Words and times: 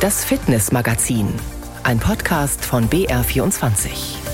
Das 0.00 0.24
Fitnessmagazin, 0.24 1.28
ein 1.82 1.98
Podcast 1.98 2.64
von 2.64 2.88
BR24. 2.88 4.29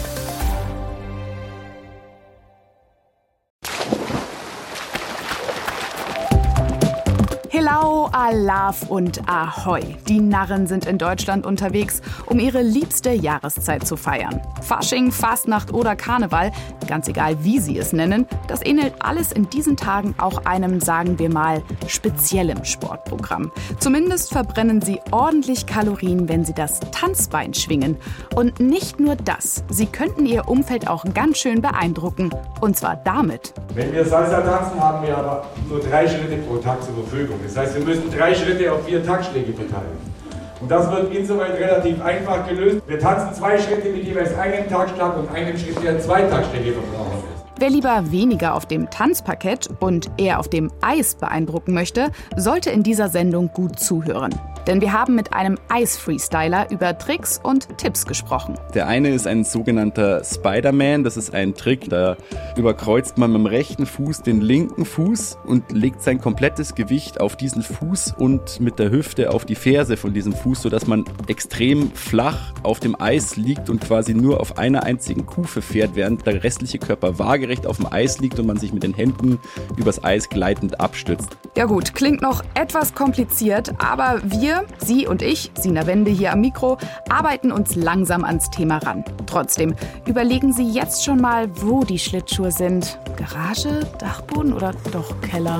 Alaf 8.26 8.90
und 8.90 9.28
Ahoi. 9.28 9.82
Die 10.08 10.20
Narren 10.20 10.66
sind 10.66 10.84
in 10.84 10.98
Deutschland 10.98 11.46
unterwegs, 11.46 12.02
um 12.26 12.40
ihre 12.40 12.60
liebste 12.60 13.12
Jahreszeit 13.12 13.86
zu 13.86 13.96
feiern. 13.96 14.40
Fasching, 14.62 15.12
Fastnacht 15.12 15.72
oder 15.72 15.94
Karneval, 15.94 16.50
ganz 16.88 17.06
egal 17.06 17.44
wie 17.44 17.60
sie 17.60 17.78
es 17.78 17.92
nennen, 17.92 18.26
das 18.48 18.66
ähnelt 18.66 18.94
alles 18.98 19.30
in 19.30 19.48
diesen 19.48 19.76
Tagen 19.76 20.16
auch 20.18 20.44
einem, 20.44 20.80
sagen 20.80 21.20
wir 21.20 21.32
mal, 21.32 21.62
speziellen 21.86 22.64
Sportprogramm. 22.64 23.52
Zumindest 23.78 24.32
verbrennen 24.32 24.82
sie 24.82 25.00
ordentlich 25.12 25.66
Kalorien, 25.66 26.28
wenn 26.28 26.44
sie 26.44 26.54
das 26.54 26.80
Tanzbein 26.90 27.54
schwingen. 27.54 27.96
Und 28.34 28.58
nicht 28.58 28.98
nur 28.98 29.14
das, 29.14 29.62
sie 29.70 29.86
könnten 29.86 30.26
ihr 30.26 30.48
Umfeld 30.48 30.88
auch 30.88 31.04
ganz 31.14 31.38
schön 31.38 31.62
beeindrucken. 31.62 32.30
Und 32.60 32.76
zwar 32.76 32.96
damit. 32.96 33.54
Wenn 33.72 33.92
wir 33.92 34.04
Salsa 34.04 34.40
tanzen, 34.40 34.80
haben 34.80 35.06
wir 35.06 35.16
aber 35.16 35.46
nur 35.68 35.78
drei 35.78 36.08
Schritte 36.08 36.38
pro 36.38 36.56
Tag 36.56 36.82
zur 36.82 36.94
Verfügung. 36.94 37.38
Das 37.44 37.56
heißt, 37.56 37.76
wir 37.76 37.84
müssen 37.84 38.15
drei 38.16 38.34
Schritte 38.34 38.72
auf 38.72 38.84
vier 38.86 39.04
Taktschläge 39.04 39.52
verteilen. 39.52 40.16
Und 40.60 40.70
das 40.70 40.90
wird 40.90 41.14
insoweit 41.14 41.58
relativ 41.58 42.02
einfach 42.02 42.48
gelöst. 42.48 42.80
Wir 42.86 42.98
tanzen 42.98 43.34
zwei 43.34 43.58
Schritte 43.58 43.90
mit 43.90 44.04
jeweils 44.04 44.36
einem 44.38 44.68
Taktschlag 44.68 45.16
und 45.18 45.28
einem 45.34 45.56
Schritt, 45.58 45.82
der 45.84 46.00
zwei 46.00 46.22
Taktschläge 46.22 46.72
verbrauchen 46.72 47.18
ist. 47.18 47.44
Wer 47.58 47.70
lieber 47.70 48.10
weniger 48.10 48.54
auf 48.54 48.66
dem 48.66 48.90
Tanzparkett 48.90 49.68
und 49.80 50.10
eher 50.18 50.38
auf 50.38 50.48
dem 50.48 50.70
Eis 50.82 51.14
beeindrucken 51.14 51.74
möchte, 51.74 52.10
sollte 52.36 52.70
in 52.70 52.82
dieser 52.82 53.08
Sendung 53.08 53.50
gut 53.52 53.78
zuhören. 53.78 54.34
Denn 54.66 54.80
wir 54.80 54.92
haben 54.92 55.14
mit 55.14 55.32
einem 55.32 55.58
Eis-Freestyler 55.68 56.70
über 56.72 56.98
Tricks 56.98 57.38
und 57.40 57.78
Tipps 57.78 58.04
gesprochen. 58.04 58.58
Der 58.74 58.88
eine 58.88 59.10
ist 59.10 59.28
ein 59.28 59.44
sogenannter 59.44 60.24
Spider-Man. 60.24 61.04
Das 61.04 61.16
ist 61.16 61.32
ein 61.32 61.54
Trick, 61.54 61.88
da 61.88 62.16
überkreuzt 62.56 63.16
man 63.16 63.30
mit 63.30 63.40
dem 63.42 63.46
rechten 63.46 63.86
Fuß 63.86 64.22
den 64.22 64.40
linken 64.40 64.84
Fuß 64.84 65.38
und 65.46 65.70
legt 65.70 66.02
sein 66.02 66.20
komplettes 66.20 66.74
Gewicht 66.74 67.20
auf 67.20 67.36
diesen 67.36 67.62
Fuß 67.62 68.14
und 68.18 68.58
mit 68.58 68.80
der 68.80 68.90
Hüfte 68.90 69.30
auf 69.30 69.44
die 69.44 69.54
Ferse 69.54 69.96
von 69.96 70.12
diesem 70.12 70.32
Fuß, 70.32 70.62
sodass 70.62 70.88
man 70.88 71.04
extrem 71.28 71.92
flach 71.92 72.52
auf 72.64 72.80
dem 72.80 73.00
Eis 73.00 73.36
liegt 73.36 73.70
und 73.70 73.80
quasi 73.80 74.14
nur 74.14 74.40
auf 74.40 74.58
einer 74.58 74.82
einzigen 74.82 75.26
Kufe 75.26 75.62
fährt, 75.62 75.94
während 75.94 76.26
der 76.26 76.42
restliche 76.42 76.78
Körper 76.78 77.20
waagerecht 77.20 77.66
auf 77.66 77.76
dem 77.76 77.86
Eis 77.92 78.18
liegt 78.18 78.40
und 78.40 78.46
man 78.46 78.56
sich 78.56 78.72
mit 78.72 78.82
den 78.82 78.94
Händen 78.94 79.38
übers 79.76 80.02
Eis 80.02 80.28
gleitend 80.28 80.80
abstützt. 80.80 81.36
Ja 81.56 81.66
gut, 81.66 81.94
klingt 81.94 82.20
noch 82.20 82.42
etwas 82.54 82.94
kompliziert, 82.94 83.72
aber 83.78 84.20
wir 84.24 84.55
Sie 84.78 85.06
und 85.06 85.22
ich, 85.22 85.50
Sina 85.54 85.86
Wende 85.86 86.10
hier 86.10 86.32
am 86.32 86.40
Mikro, 86.40 86.78
arbeiten 87.08 87.52
uns 87.52 87.74
langsam 87.74 88.24
ans 88.24 88.50
Thema 88.50 88.78
ran. 88.78 89.04
Trotzdem, 89.26 89.74
überlegen 90.06 90.52
Sie 90.52 90.68
jetzt 90.68 91.04
schon 91.04 91.20
mal, 91.20 91.48
wo 91.62 91.84
die 91.84 91.98
Schlittschuhe 91.98 92.52
sind. 92.52 92.98
Garage, 93.16 93.86
Dachboden 93.98 94.52
oder 94.52 94.72
doch 94.92 95.20
Keller? 95.20 95.58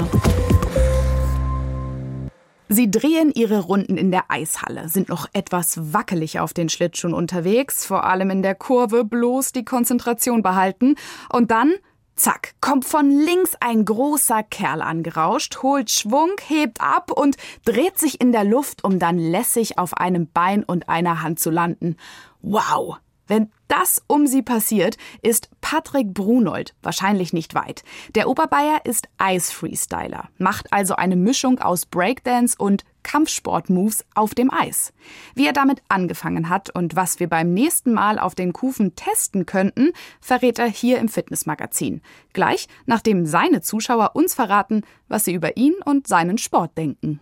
Sie 2.69 2.91
drehen 2.91 3.31
ihre 3.33 3.61
Runden 3.61 3.97
in 3.97 4.11
der 4.11 4.25
Eishalle, 4.29 4.89
sind 4.89 5.09
noch 5.09 5.29
etwas 5.33 5.93
wackelig 5.93 6.41
auf 6.41 6.53
den 6.53 6.69
Schlittschuhen 6.69 7.15
unterwegs, 7.15 7.87
vor 7.87 8.05
allem 8.05 8.29
in 8.31 8.43
der 8.43 8.57
Kurve 8.57 9.05
bloß 9.05 9.53
die 9.53 9.65
Konzentration 9.65 10.43
behalten 10.43 10.97
und 11.33 11.53
dann 11.53 11.75
Zack, 12.17 12.55
kommt 12.63 12.87
von 12.87 13.11
links 13.11 13.53
ein 13.61 13.85
großer 13.85 14.43
Kerl 14.43 14.81
angerauscht, 14.81 15.59
holt 15.63 15.91
Schwung, 15.91 16.31
hebt 16.47 16.81
ab 16.81 17.13
und 17.13 17.37
dreht 17.67 17.99
sich 17.99 18.23
in 18.23 18.33
der 18.33 18.45
Luft, 18.45 18.85
um 18.85 18.99
dann 18.99 19.19
lässig 19.19 19.79
auf 19.79 19.95
einem 19.95 20.27
Bein 20.33 20.65
und 20.65 20.89
einer 20.89 21.23
Hand 21.23 21.39
zu 21.39 21.51
landen. 21.51 21.97
Wow! 22.41 22.97
Wenn 23.29 23.51
das 23.69 24.03
um 24.07 24.27
sie 24.27 24.43
passiert, 24.43 24.97
ist 25.21 25.51
Patrick 25.61 26.15
Brunold 26.15 26.75
wahrscheinlich 26.83 27.33
nicht 27.33 27.55
weit. 27.55 27.83
Der 28.15 28.29
Oberbayer 28.29 28.81
ist 28.85 29.09
Eis-Freestyler, 29.19 30.29
macht 30.39 30.73
also 30.73 30.95
eine 30.95 31.17
Mischung 31.17 31.59
aus 31.59 31.87
Breakdance 31.87 32.57
und 32.57 32.85
Kampfsport-Moves 33.07 34.05
auf 34.17 34.35
dem 34.35 34.53
Eis. 34.53 34.93
Wie 35.37 35.47
er 35.47 35.53
damit 35.53 35.81
angefangen 35.89 36.49
hat 36.49 36.71
und 36.71 36.97
was 36.97 37.21
wir 37.21 37.29
beim 37.29 37.55
nächsten 37.55 37.93
Mal 37.93 38.19
auf 38.19 38.35
den 38.35 38.53
Kufen 38.53 38.97
testen 38.97 39.47
könnten, 39.47 39.93
verrät 40.21 40.59
er 40.59 40.67
hier 40.67 40.99
im 40.99 41.09
Fitnessmagazin. 41.09 42.03
Gleich, 42.33 42.67
nachdem 42.85 43.25
seine 43.25 43.61
Zuschauer 43.61 44.11
uns 44.15 44.35
verraten, 44.35 44.83
was 45.07 45.25
sie 45.25 45.35
über 45.35 45.57
ihn 45.57 45.75
und 45.85 46.09
seinen 46.09 46.37
Sport 46.37 46.77
denken. 46.77 47.21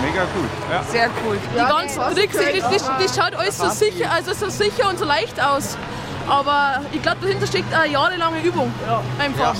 Mega 0.00 0.26
cool. 0.34 0.48
Ja. 0.70 0.82
Sehr 0.84 1.10
cool. 1.22 1.38
Die 1.52 1.58
ganzen 1.58 2.02
Tricks, 2.14 2.38
das, 2.70 2.86
das 2.86 3.16
schaut 3.16 3.34
alles 3.34 3.58
so 3.58 3.68
sicher, 3.68 4.10
also 4.10 4.32
so 4.32 4.48
sicher 4.48 4.88
und 4.88 4.98
so 4.98 5.04
leicht 5.04 5.38
aus. 5.38 5.76
Aber 6.26 6.80
ich 6.90 7.02
glaube, 7.02 7.18
dahinter 7.20 7.46
steckt 7.46 7.74
eine 7.74 7.92
jahrelange 7.92 8.40
Übung. 8.42 8.72
Ja. 8.86 9.02
Einfach. 9.18 9.54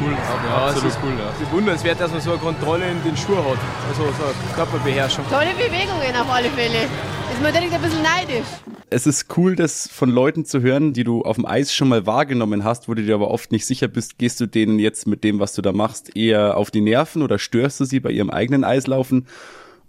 Cool, 0.00 0.12
ja, 0.12 0.66
absolut 0.66 0.90
ist 0.90 0.98
cool. 1.02 1.12
Ja. 1.18 1.46
Bewundernswert, 1.46 2.00
dass 2.00 2.10
man 2.10 2.20
so 2.20 2.30
eine 2.30 2.40
Kontrolle 2.40 2.90
in 2.90 3.02
den 3.02 3.16
Schuhen 3.16 3.38
hat. 3.38 3.58
Also 3.88 4.02
so 4.02 4.24
eine 4.24 4.54
Körperbeherrschung. 4.54 5.24
Tolle 5.28 5.52
Bewegungen 5.54 6.16
auf 6.20 6.30
alle 6.30 6.50
Fälle. 6.50 6.84
Ist 7.32 7.42
man 7.42 7.52
direkt 7.52 7.72
ein 7.72 7.82
bisschen 7.82 8.02
neidisch. 8.02 8.46
Es 8.90 9.06
ist 9.06 9.36
cool, 9.36 9.56
das 9.56 9.88
von 9.88 10.10
Leuten 10.10 10.44
zu 10.44 10.60
hören, 10.60 10.92
die 10.92 11.04
du 11.04 11.22
auf 11.22 11.36
dem 11.36 11.46
Eis 11.46 11.74
schon 11.74 11.88
mal 11.88 12.06
wahrgenommen 12.06 12.62
hast, 12.62 12.88
wo 12.88 12.94
du 12.94 13.02
dir 13.02 13.14
aber 13.14 13.30
oft 13.30 13.50
nicht 13.50 13.66
sicher 13.66 13.88
bist, 13.88 14.18
gehst 14.18 14.40
du 14.40 14.46
denen 14.46 14.78
jetzt 14.78 15.06
mit 15.06 15.24
dem, 15.24 15.40
was 15.40 15.52
du 15.52 15.62
da 15.62 15.72
machst, 15.72 16.16
eher 16.16 16.56
auf 16.56 16.70
die 16.70 16.80
Nerven 16.80 17.22
oder 17.22 17.38
störst 17.38 17.80
du 17.80 17.84
sie 17.84 18.00
bei 18.00 18.10
ihrem 18.10 18.30
eigenen 18.30 18.62
Eislaufen? 18.62 19.26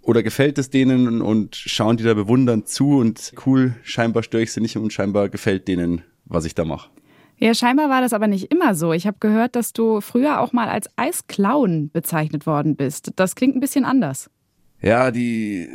Oder 0.02 0.22
gefällt 0.22 0.56
es 0.58 0.70
denen 0.70 1.20
und 1.20 1.56
schauen 1.56 1.96
die 1.96 2.04
da 2.04 2.14
bewundernd 2.14 2.68
zu 2.68 2.98
und 2.98 3.32
cool, 3.44 3.74
scheinbar 3.82 4.22
störe 4.22 4.44
ich 4.44 4.52
sie 4.52 4.60
nicht 4.60 4.76
und 4.76 4.92
scheinbar 4.92 5.28
gefällt 5.28 5.68
denen, 5.68 6.02
was 6.24 6.44
ich 6.44 6.54
da 6.54 6.64
mache. 6.64 6.90
Ja, 7.38 7.52
scheinbar 7.54 7.90
war 7.90 8.00
das 8.00 8.12
aber 8.12 8.28
nicht 8.28 8.50
immer 8.50 8.74
so. 8.74 8.92
Ich 8.92 9.06
habe 9.06 9.18
gehört, 9.20 9.56
dass 9.56 9.72
du 9.72 10.00
früher 10.00 10.40
auch 10.40 10.52
mal 10.52 10.68
als 10.68 10.88
Eisclown 10.96 11.90
bezeichnet 11.90 12.46
worden 12.46 12.76
bist. 12.76 13.12
Das 13.16 13.34
klingt 13.34 13.56
ein 13.56 13.60
bisschen 13.60 13.84
anders. 13.84 14.30
Ja, 14.80 15.10
die 15.10 15.68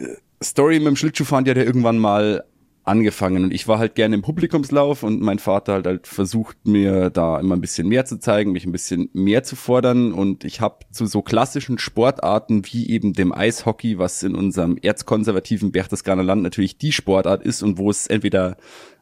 Story 0.43 0.79
mit 0.79 0.87
dem 0.87 0.95
Schlittschuhfahren, 0.95 1.47
hat 1.47 1.57
ja 1.57 1.63
irgendwann 1.63 1.99
mal 1.99 2.43
angefangen 2.83 3.43
und 3.43 3.53
ich 3.53 3.67
war 3.67 3.77
halt 3.77 3.93
gerne 3.93 4.15
im 4.15 4.21
Publikumslauf 4.23 5.03
und 5.03 5.21
mein 5.21 5.37
Vater 5.37 5.75
hat 5.75 5.85
halt 5.85 6.07
versucht 6.07 6.57
mir 6.65 7.11
da 7.11 7.39
immer 7.39 7.55
ein 7.55 7.61
bisschen 7.61 7.87
mehr 7.87 8.05
zu 8.05 8.19
zeigen, 8.19 8.51
mich 8.51 8.65
ein 8.65 8.71
bisschen 8.71 9.09
mehr 9.13 9.43
zu 9.43 9.55
fordern 9.55 10.11
und 10.11 10.43
ich 10.43 10.61
habe 10.61 10.79
zu 10.91 11.05
so 11.05 11.21
klassischen 11.21 11.77
Sportarten 11.77 12.63
wie 12.65 12.89
eben 12.89 13.13
dem 13.13 13.33
Eishockey, 13.33 13.99
was 13.99 14.23
in 14.23 14.33
unserem 14.33 14.77
erzkonservativen 14.77 15.71
Berchtesgadener 15.71 16.23
Land 16.23 16.41
natürlich 16.41 16.79
die 16.79 16.91
Sportart 16.91 17.43
ist 17.43 17.61
und 17.61 17.77
wo 17.77 17.89
es 17.91 18.07
entweder 18.07 18.57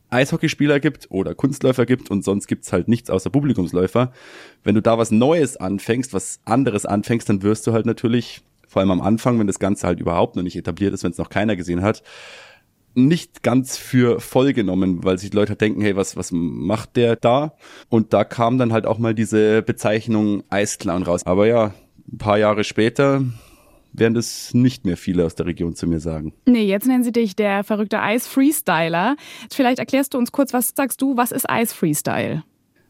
Eishockeyspieler 0.09 0.80
gibt 0.80 1.08
oder 1.09 1.36
Kunstläufer 1.36 1.86
gibt 1.86 2.09
und 2.12 2.24
sonst 2.24 2.47
gibt's 2.47 2.72
halt 2.74 2.88
nichts 2.88 3.09
außer 3.09 3.30
Publikumsläufer. 3.30 4.12
Wenn 4.64 4.75
du 4.75 4.81
da 4.81 4.97
was 4.97 5.12
Neues 5.12 5.58
anfängst, 5.58 6.14
was 6.14 6.40
anderes 6.46 6.86
anfängst, 6.86 7.30
dann 7.30 7.44
wirst 7.44 7.68
du 7.68 7.74
halt 7.74 7.86
natürlich, 7.86 8.42
vor 8.68 8.81
allem 8.81 8.92
am 8.92 9.02
Anfang, 9.02 9.40
wenn 9.40 9.48
das 9.48 9.59
Ganze 9.59 9.88
halt 9.88 10.00
überhaupt 10.00 10.36
noch 10.36 10.44
nicht 10.44 10.56
etabliert 10.56 10.94
ist, 10.94 11.03
wenn 11.03 11.12
es 11.12 11.18
noch 11.18 11.30
keiner 11.30 11.56
gesehen 11.56 11.81
hat, 11.81 12.03
nicht 12.96 13.44
ganz 13.44 13.78
für 13.78 14.19
voll 14.19 14.53
genommen, 14.53 15.03
weil 15.03 15.18
sich 15.18 15.34
Leute 15.34 15.56
denken, 15.56 15.81
hey, 15.81 15.96
was, 15.96 16.18
was 16.18 16.31
macht 16.31 16.96
der 16.96 17.16
da? 17.16 17.53
Und 17.88 18.14
da 18.14 18.24
kam 18.24 18.58
dann 18.58 18.74
halt 18.74 18.86
auch 18.86 18.98
mal 18.98 19.14
diese 19.14 19.62
Bezeichnung 19.62 20.44
Eisclown 20.50 21.03
raus. 21.03 21.25
Aber 21.25 21.48
ja, 21.48 21.74
ein 22.12 22.18
paar 22.18 22.40
Jahre 22.40 22.64
später 22.64 23.24
werden 23.94 24.13
das 24.13 24.53
nicht 24.53 24.85
mehr 24.85 24.97
viele 24.97 25.25
aus 25.25 25.35
der 25.35 25.45
Region 25.45 25.75
zu 25.75 25.88
mir 25.88 26.00
sagen. 26.00 26.33
Nee, 26.45 26.66
jetzt 26.66 26.88
nennen 26.88 27.03
sie 27.03 27.11
dich 27.11 27.35
der 27.35 27.63
verrückte 27.63 28.01
Eis-Freestyler. 28.01 29.16
Vielleicht 29.51 29.79
erklärst 29.79 30.13
du 30.13 30.17
uns 30.17 30.31
kurz, 30.31 30.53
was 30.53 30.73
sagst 30.75 31.01
du, 31.01 31.17
was 31.17 31.31
ist 31.31 31.50
Eis-Freestyle? 31.50 32.44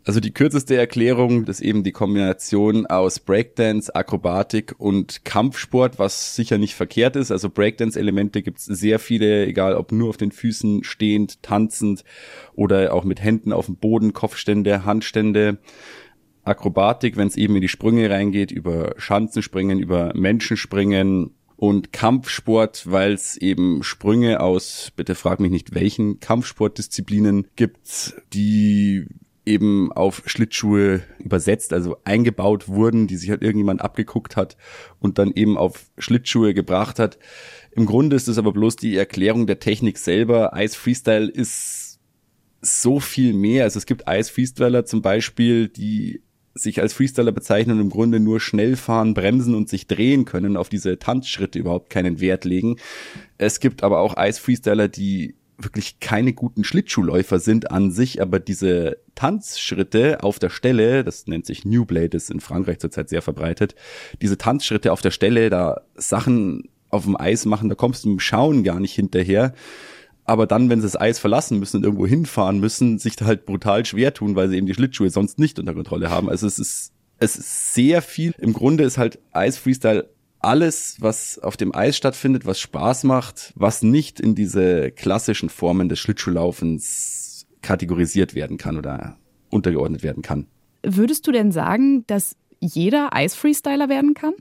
Also 0.06 0.22
die 0.22 0.32
kürzeste 0.32 0.76
Erklärung 0.76 1.46
ist 1.46 1.60
eben 1.60 1.84
die 1.84 1.92
Kombination 1.92 2.88
aus 2.88 3.20
Breakdance, 3.20 3.94
Akrobatik 3.94 4.74
und 4.78 5.26
Kampfsport, 5.26 6.00
was 6.00 6.36
sicher 6.36 6.58
nicht 6.58 6.74
verkehrt 6.74 7.16
ist. 7.16 7.32
Also 7.32 7.50
Breakdance-Elemente 7.50 8.42
gibt 8.42 8.60
es 8.60 8.66
sehr 8.66 8.98
viele, 8.98 9.46
egal 9.46 9.76
ob 9.76 9.92
nur 9.92 10.10
auf 10.10 10.18
den 10.18 10.32
Füßen 10.32 10.84
stehend, 10.84 11.44
tanzend 11.44 12.04
oder 12.56 12.94
auch 12.94 13.04
mit 13.04 13.22
Händen 13.22 13.52
auf 13.52 13.66
dem 13.66 13.76
Boden, 13.76 14.14
Kopfstände, 14.14 14.86
Handstände. 14.86 15.60
Akrobatik, 16.50 17.16
wenn 17.16 17.28
es 17.28 17.38
eben 17.38 17.56
in 17.56 17.62
die 17.62 17.70
Sprünge 17.70 18.10
reingeht, 18.10 18.52
über 18.52 18.96
Schanzenspringen, 18.98 19.80
über 19.80 20.12
Menschenspringen 20.16 21.32
und 21.56 21.92
Kampfsport, 21.92 22.90
weil 22.90 23.14
es 23.14 23.38
eben 23.38 23.84
Sprünge 23.84 24.40
aus, 24.40 24.92
bitte 24.96 25.16
frag 25.16 25.40
mich 25.40 25.52
nicht 25.52 25.76
welchen 25.76 26.20
Kampfsportdisziplinen 26.20 27.48
gibt, 27.56 28.16
die 28.34 29.08
eben 29.46 29.92
auf 29.92 30.22
Schlittschuhe 30.26 31.02
übersetzt, 31.18 31.74
also 31.74 31.98
eingebaut 32.04 32.68
wurden, 32.68 33.08
die 33.08 33.18
sich 33.18 33.30
halt 33.30 33.42
irgendjemand 33.42 33.82
abgeguckt 33.82 34.36
hat 34.36 34.58
und 35.00 35.18
dann 35.18 35.32
eben 35.34 35.58
auf 35.58 35.90
Schlittschuhe 35.98 36.54
gebracht 36.54 37.00
hat. 37.00 37.18
Im 37.72 37.86
Grunde 37.86 38.16
ist 38.16 38.28
es 38.28 38.38
aber 38.38 38.54
bloß 38.54 38.76
die 38.76 38.96
Erklärung 38.96 39.48
der 39.48 39.60
Technik 39.60 39.98
selber. 39.98 40.52
Ice 40.56 40.78
Freestyle 40.78 41.28
ist 41.28 42.00
so 42.62 43.00
viel 43.00 43.34
mehr. 43.34 43.64
Also 43.64 43.80
es 43.80 43.86
gibt 43.86 44.04
Ice 44.08 44.32
Freestyler 44.32 44.86
zum 44.86 45.02
Beispiel, 45.02 45.68
die 45.68 46.22
sich 46.54 46.82
als 46.82 46.94
Freestyler 46.94 47.32
bezeichnen 47.32 47.80
im 47.80 47.90
Grunde 47.90 48.20
nur 48.20 48.40
schnell 48.40 48.76
fahren, 48.76 49.14
bremsen 49.14 49.56
und 49.56 49.70
sich 49.70 49.88
drehen 49.88 50.26
können, 50.26 50.58
auf 50.58 50.70
diese 50.70 51.00
Tanzschritte 51.00 51.60
überhaupt 51.60 51.90
keinen 51.90 52.20
Wert 52.20 52.46
legen. 52.46 52.78
Es 53.38 53.60
gibt 53.60 53.84
aber 53.84 54.00
auch 54.00 54.18
Eis-Freestyler, 54.18 54.88
die 54.88 55.36
wirklich 55.58 56.00
keine 56.00 56.34
guten 56.34 56.64
Schlittschuhläufer 56.64 57.40
sind 57.40 57.72
an 57.72 57.92
sich, 57.92 58.22
aber 58.22 58.40
diese 58.40 58.98
Tanzschritte 59.16 60.24
auf 60.24 60.40
der 60.40 60.50
Stelle, 60.50 61.04
das 61.04 61.28
nennt 61.28 61.46
sich 61.46 61.66
New 61.66 61.86
Blade, 61.86 62.16
ist 62.16 62.32
in 62.32 62.40
Frankreich 62.40 62.80
zurzeit 62.80 63.10
sehr 63.10 63.22
verbreitet, 63.22 63.76
diese 64.22 64.38
Tanzschritte 64.38 64.92
auf 64.92 65.02
der 65.02 65.12
Stelle, 65.12 65.50
da 65.50 65.82
Sachen 65.96 66.70
auf 66.90 67.04
dem 67.04 67.20
Eis 67.20 67.46
machen, 67.46 67.70
da 67.70 67.76
kommst 67.76 68.06
du 68.06 68.12
im 68.12 68.20
Schauen 68.20 68.64
gar 68.64 68.80
nicht 68.80 68.94
hinterher. 68.94 69.54
Aber 70.30 70.46
dann, 70.46 70.70
wenn 70.70 70.80
sie 70.80 70.86
das 70.86 70.96
Eis 70.96 71.18
verlassen 71.18 71.58
müssen 71.58 71.78
und 71.78 71.84
irgendwo 71.86 72.06
hinfahren 72.06 72.60
müssen, 72.60 73.00
sich 73.00 73.16
da 73.16 73.26
halt 73.26 73.48
brutal 73.48 73.84
schwer 73.84 74.14
tun, 74.14 74.36
weil 74.36 74.48
sie 74.48 74.58
eben 74.58 74.68
die 74.68 74.76
Schlittschuhe 74.76 75.10
sonst 75.10 75.40
nicht 75.40 75.58
unter 75.58 75.74
Kontrolle 75.74 76.12
haben. 76.12 76.30
Also 76.30 76.46
es 76.46 76.60
ist, 76.60 76.94
es 77.18 77.36
ist 77.36 77.74
sehr 77.74 78.04
viel. 78.04 78.36
Im 78.38 78.54
Grunde 78.54 78.84
ist 78.84 79.00
halt 79.00 79.18
Eis 79.32 79.58
Freestyle 79.58 80.08
alles, 80.38 80.98
was 81.00 81.40
auf 81.40 81.58
dem 81.58 81.74
Eis 81.74 81.98
stattfindet, 81.98 82.46
was 82.46 82.60
Spaß 82.60 83.06
macht, 83.06 83.54
was 83.56 83.82
nicht 83.82 84.20
in 84.20 84.36
diese 84.36 84.92
klassischen 84.92 85.50
Formen 85.50 85.90
des 85.90 85.98
Schlittschuhlaufens 85.98 87.48
kategorisiert 87.64 88.36
werden 88.36 88.58
kann 88.58 88.78
oder 88.78 89.18
untergeordnet 89.50 90.04
werden 90.04 90.22
kann. 90.22 90.46
Würdest 90.84 91.26
du 91.26 91.32
denn 91.32 91.52
sagen, 91.52 92.06
dass 92.06 92.36
jeder 92.60 93.16
Eisfreestyler 93.16 93.90
werden 93.90 94.14
kann? 94.14 94.34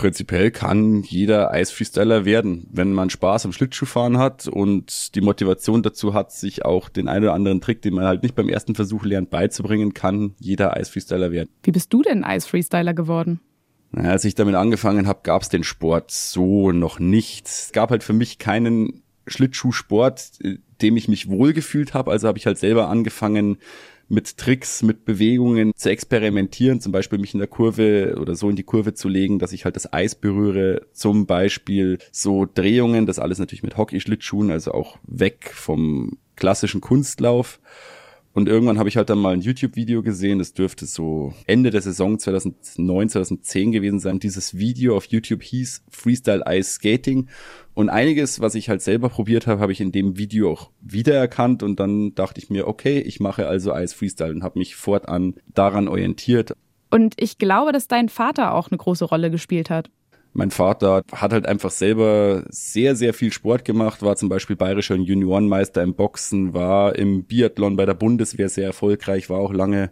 Prinzipiell 0.00 0.50
kann 0.50 1.02
jeder 1.02 1.50
Eisfreestyler 1.50 2.24
werden, 2.24 2.66
wenn 2.72 2.94
man 2.94 3.10
Spaß 3.10 3.44
am 3.44 3.52
Schlittschuhfahren 3.52 4.16
hat 4.16 4.48
und 4.48 5.14
die 5.14 5.20
Motivation 5.20 5.82
dazu 5.82 6.14
hat, 6.14 6.32
sich 6.32 6.64
auch 6.64 6.88
den 6.88 7.06
einen 7.06 7.24
oder 7.24 7.34
anderen 7.34 7.60
Trick, 7.60 7.82
den 7.82 7.92
man 7.92 8.06
halt 8.06 8.22
nicht 8.22 8.34
beim 8.34 8.48
ersten 8.48 8.74
Versuch 8.74 9.04
lernt, 9.04 9.28
beizubringen, 9.28 9.92
kann 9.92 10.34
jeder 10.38 10.74
Eisfreestyler 10.74 11.32
werden. 11.32 11.50
Wie 11.64 11.70
bist 11.70 11.92
du 11.92 12.00
denn 12.00 12.24
Eisfreestyler 12.24 12.94
geworden? 12.94 13.40
Naja, 13.90 14.12
als 14.12 14.24
ich 14.24 14.34
damit 14.34 14.54
angefangen 14.54 15.06
habe, 15.06 15.20
gab 15.22 15.42
es 15.42 15.50
den 15.50 15.64
Sport 15.64 16.10
so 16.10 16.72
noch 16.72 16.98
nicht. 16.98 17.46
Es 17.46 17.72
gab 17.72 17.90
halt 17.90 18.02
für 18.02 18.14
mich 18.14 18.38
keinen 18.38 19.02
Schlittschuhsport, 19.26 20.30
äh, 20.42 20.56
dem 20.80 20.96
ich 20.96 21.08
mich 21.08 21.28
wohlgefühlt 21.28 21.92
habe. 21.92 22.10
Also 22.10 22.26
habe 22.26 22.38
ich 22.38 22.46
halt 22.46 22.56
selber 22.56 22.88
angefangen, 22.88 23.58
mit 24.10 24.36
Tricks, 24.36 24.82
mit 24.82 25.04
Bewegungen 25.04 25.72
zu 25.76 25.88
experimentieren, 25.88 26.80
zum 26.80 26.92
Beispiel 26.92 27.18
mich 27.18 27.32
in 27.32 27.38
der 27.38 27.48
Kurve 27.48 28.16
oder 28.20 28.34
so 28.34 28.50
in 28.50 28.56
die 28.56 28.64
Kurve 28.64 28.92
zu 28.92 29.08
legen, 29.08 29.38
dass 29.38 29.52
ich 29.52 29.64
halt 29.64 29.76
das 29.76 29.92
Eis 29.92 30.16
berühre, 30.16 30.82
zum 30.92 31.26
Beispiel 31.26 31.98
so 32.10 32.44
Drehungen, 32.52 33.06
das 33.06 33.20
alles 33.20 33.38
natürlich 33.38 33.62
mit 33.62 33.76
Hockey-Schlittschuhen, 33.76 34.50
also 34.50 34.72
auch 34.72 34.98
weg 35.04 35.52
vom 35.54 36.18
klassischen 36.36 36.80
Kunstlauf. 36.80 37.60
Und 38.32 38.48
irgendwann 38.48 38.78
habe 38.78 38.88
ich 38.88 38.96
halt 38.96 39.10
dann 39.10 39.18
mal 39.18 39.32
ein 39.32 39.40
YouTube-Video 39.40 40.02
gesehen, 40.02 40.38
das 40.38 40.52
dürfte 40.52 40.86
so 40.86 41.34
Ende 41.46 41.70
der 41.70 41.80
Saison 41.80 42.16
2009, 42.18 43.08
2010 43.08 43.72
gewesen 43.72 43.98
sein. 43.98 44.20
Dieses 44.20 44.56
Video 44.56 44.96
auf 44.96 45.06
YouTube 45.06 45.42
hieß 45.42 45.82
Freestyle 45.88 46.44
Ice 46.46 46.74
Skating. 46.74 47.28
Und 47.74 47.88
einiges, 47.88 48.40
was 48.40 48.54
ich 48.54 48.68
halt 48.68 48.82
selber 48.82 49.08
probiert 49.08 49.48
habe, 49.48 49.60
habe 49.60 49.72
ich 49.72 49.80
in 49.80 49.90
dem 49.90 50.16
Video 50.16 50.52
auch 50.52 50.70
wiedererkannt. 50.80 51.64
Und 51.64 51.80
dann 51.80 52.14
dachte 52.14 52.40
ich 52.40 52.50
mir, 52.50 52.68
okay, 52.68 53.00
ich 53.00 53.18
mache 53.18 53.48
also 53.48 53.74
Ice 53.74 53.96
Freestyle 53.96 54.32
und 54.32 54.44
habe 54.44 54.60
mich 54.60 54.76
fortan 54.76 55.34
daran 55.52 55.88
orientiert. 55.88 56.54
Und 56.90 57.14
ich 57.18 57.38
glaube, 57.38 57.72
dass 57.72 57.88
dein 57.88 58.08
Vater 58.08 58.54
auch 58.54 58.70
eine 58.70 58.78
große 58.78 59.04
Rolle 59.04 59.30
gespielt 59.32 59.70
hat. 59.70 59.90
Mein 60.32 60.50
Vater 60.50 61.02
hat 61.12 61.32
halt 61.32 61.46
einfach 61.46 61.70
selber 61.70 62.44
sehr, 62.50 62.94
sehr 62.94 63.14
viel 63.14 63.32
Sport 63.32 63.64
gemacht, 63.64 64.02
war 64.02 64.16
zum 64.16 64.28
Beispiel 64.28 64.56
bayerischer 64.56 64.94
Juniorenmeister 64.94 65.82
im 65.82 65.94
Boxen, 65.94 66.54
war 66.54 66.96
im 66.96 67.24
Biathlon 67.24 67.76
bei 67.76 67.84
der 67.84 67.94
Bundeswehr 67.94 68.48
sehr 68.48 68.66
erfolgreich, 68.66 69.28
war 69.28 69.38
auch 69.38 69.52
lange 69.52 69.90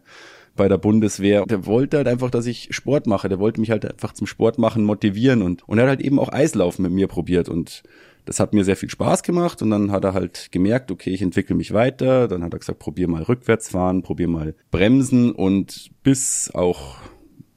bei 0.59 0.69
der 0.69 0.79
Bundeswehr. 0.79 1.45
Der 1.47 1.67
wollte 1.67 1.97
halt 1.97 2.09
einfach, 2.09 2.31
dass 2.31 2.47
ich 2.47 2.69
Sport 2.71 3.07
mache. 3.07 3.29
Der 3.29 3.39
wollte 3.39 3.61
mich 3.61 3.71
halt 3.71 3.91
einfach 3.91 4.13
zum 4.13 4.27
Sport 4.27 4.59
machen 4.59 4.85
motivieren 4.85 5.43
und, 5.43 5.67
und 5.67 5.79
er 5.79 5.85
hat 5.85 5.89
halt 5.89 6.01
eben 6.03 6.19
auch 6.19 6.33
Eislaufen 6.33 6.83
mit 6.83 6.93
mir 6.93 7.09
probiert 7.09 7.49
und 7.49 7.83
das 8.29 8.41
hat 8.41 8.53
mir 8.53 8.63
sehr 8.63 8.77
viel 8.77 8.91
Spaß 8.91 9.23
gemacht 9.23 9.63
und 9.63 9.71
dann 9.71 9.91
hat 9.91 10.05
er 10.05 10.13
halt 10.13 10.53
gemerkt, 10.53 10.91
okay, 10.91 11.09
ich 11.09 11.23
entwickle 11.23 11.57
mich 11.57 11.73
weiter. 11.73 12.29
Dann 12.29 12.43
hat 12.43 12.53
er 12.53 12.59
gesagt, 12.59 12.79
probier 12.79 13.09
mal 13.09 13.23
rückwärts 13.23 13.71
fahren, 13.71 14.03
probier 14.03 14.29
mal 14.29 14.55
bremsen 14.71 15.33
und 15.33 15.91
bis 16.03 16.51
auch, 16.53 16.97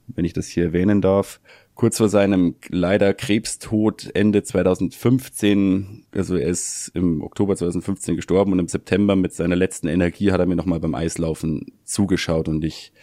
wenn 0.07 0.23
ich 0.23 0.31
das 0.31 0.47
hier 0.47 0.63
erwähnen 0.63 1.01
darf, 1.01 1.41
kurz 1.75 1.97
vor 1.97 2.09
seinem 2.09 2.55
leider 2.69 3.13
Krebstod 3.13 4.09
Ende 4.13 4.43
2015, 4.43 6.05
also 6.11 6.35
er 6.35 6.49
ist 6.49 6.91
im 6.93 7.21
Oktober 7.21 7.55
2015 7.55 8.15
gestorben 8.15 8.51
und 8.53 8.59
im 8.59 8.67
September 8.67 9.15
mit 9.15 9.33
seiner 9.33 9.55
letzten 9.55 9.87
Energie 9.87 10.31
hat 10.31 10.39
er 10.39 10.45
mir 10.45 10.55
nochmal 10.55 10.79
beim 10.79 10.95
Eislaufen 10.95 11.65
zugeschaut 11.83 12.47
und 12.47 12.63
ich 12.63 12.93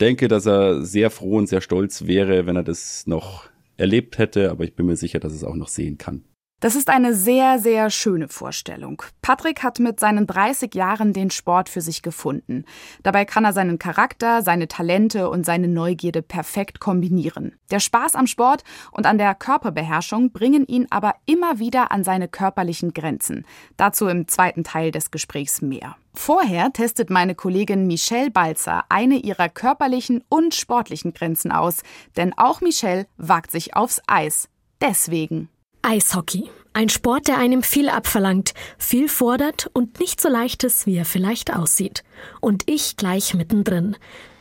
denke, 0.00 0.28
dass 0.28 0.46
er 0.46 0.84
sehr 0.84 1.10
froh 1.10 1.36
und 1.38 1.48
sehr 1.48 1.60
stolz 1.60 2.06
wäre, 2.06 2.46
wenn 2.46 2.56
er 2.56 2.64
das 2.64 3.06
noch 3.06 3.48
erlebt 3.76 4.18
hätte, 4.18 4.50
aber 4.50 4.64
ich 4.64 4.74
bin 4.74 4.86
mir 4.86 4.96
sicher, 4.96 5.20
dass 5.20 5.32
es 5.32 5.44
auch 5.44 5.54
noch 5.54 5.68
sehen 5.68 5.98
kann. 5.98 6.24
Das 6.60 6.74
ist 6.74 6.90
eine 6.90 7.14
sehr, 7.14 7.60
sehr 7.60 7.88
schöne 7.88 8.26
Vorstellung. 8.26 9.00
Patrick 9.22 9.62
hat 9.62 9.78
mit 9.78 10.00
seinen 10.00 10.26
30 10.26 10.74
Jahren 10.74 11.12
den 11.12 11.30
Sport 11.30 11.68
für 11.68 11.80
sich 11.80 12.02
gefunden. 12.02 12.64
Dabei 13.04 13.24
kann 13.24 13.44
er 13.44 13.52
seinen 13.52 13.78
Charakter, 13.78 14.42
seine 14.42 14.66
Talente 14.66 15.30
und 15.30 15.46
seine 15.46 15.68
Neugierde 15.68 16.20
perfekt 16.20 16.80
kombinieren. 16.80 17.54
Der 17.70 17.78
Spaß 17.78 18.16
am 18.16 18.26
Sport 18.26 18.64
und 18.90 19.06
an 19.06 19.18
der 19.18 19.36
Körperbeherrschung 19.36 20.32
bringen 20.32 20.66
ihn 20.66 20.88
aber 20.90 21.14
immer 21.26 21.60
wieder 21.60 21.92
an 21.92 22.02
seine 22.02 22.26
körperlichen 22.26 22.92
Grenzen. 22.92 23.46
Dazu 23.76 24.08
im 24.08 24.26
zweiten 24.26 24.64
Teil 24.64 24.90
des 24.90 25.12
Gesprächs 25.12 25.62
mehr. 25.62 25.94
Vorher 26.12 26.72
testet 26.72 27.08
meine 27.08 27.36
Kollegin 27.36 27.86
Michelle 27.86 28.32
Balzer 28.32 28.84
eine 28.88 29.18
ihrer 29.18 29.48
körperlichen 29.48 30.24
und 30.28 30.56
sportlichen 30.56 31.14
Grenzen 31.14 31.52
aus. 31.52 31.82
Denn 32.16 32.36
auch 32.36 32.60
Michelle 32.60 33.06
wagt 33.16 33.52
sich 33.52 33.76
aufs 33.76 34.02
Eis. 34.08 34.48
Deswegen. 34.80 35.48
Eishockey. 35.88 36.50
Ein 36.74 36.90
Sport, 36.90 37.28
der 37.28 37.38
einem 37.38 37.62
viel 37.62 37.88
abverlangt, 37.88 38.52
viel 38.76 39.08
fordert 39.08 39.70
und 39.72 39.98
nicht 40.00 40.20
so 40.20 40.28
leicht 40.28 40.62
ist, 40.62 40.84
wie 40.84 40.98
er 40.98 41.06
vielleicht 41.06 41.56
aussieht. 41.56 42.04
Und 42.42 42.64
ich 42.66 42.98
gleich 42.98 43.32
mittendrin. 43.32 43.96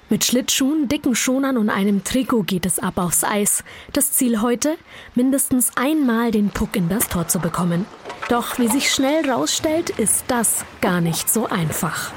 Mit 0.10 0.26
Schlittschuhen, 0.26 0.90
dicken 0.90 1.16
Schonern 1.16 1.56
und 1.56 1.70
einem 1.70 2.04
Trikot 2.04 2.44
geht 2.44 2.66
es 2.66 2.80
ab 2.80 2.98
aufs 2.98 3.24
Eis. 3.24 3.64
Das 3.94 4.12
Ziel 4.12 4.42
heute? 4.42 4.76
Mindestens 5.16 5.72
einmal 5.78 6.32
den 6.32 6.50
Puck 6.50 6.76
in 6.76 6.90
das 6.90 7.08
Tor 7.08 7.30
zu 7.30 7.40
bekommen. 7.40 7.86
Doch 8.28 8.60
wie 8.60 8.68
sich 8.68 8.92
schnell 8.92 9.30
rausstellt, 9.30 9.90
ist 9.92 10.26
das 10.28 10.66
gar 10.82 11.00
nicht 11.00 11.30
so 11.30 11.48
einfach. 11.48 12.12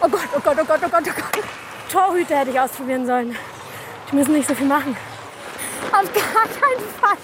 Oh 0.00 0.08
Gott, 0.08 0.28
oh 0.36 0.40
Gott, 0.40 0.56
oh 0.62 0.64
Gott, 0.64 0.80
oh 0.84 0.88
Gott, 0.88 1.04
oh 1.04 1.20
Gott. 1.32 1.44
Torhüter 1.90 2.38
hätte 2.38 2.52
ich 2.52 2.60
ausprobieren 2.60 3.06
sollen. 3.06 3.34
Die 4.12 4.14
müssen 4.14 4.34
nicht 4.34 4.46
so 4.46 4.54
viel 4.54 4.68
machen. 4.68 4.96
Auf 5.92 6.12
gar 6.12 6.44
keinen 6.44 6.88
Fall. 7.00 7.16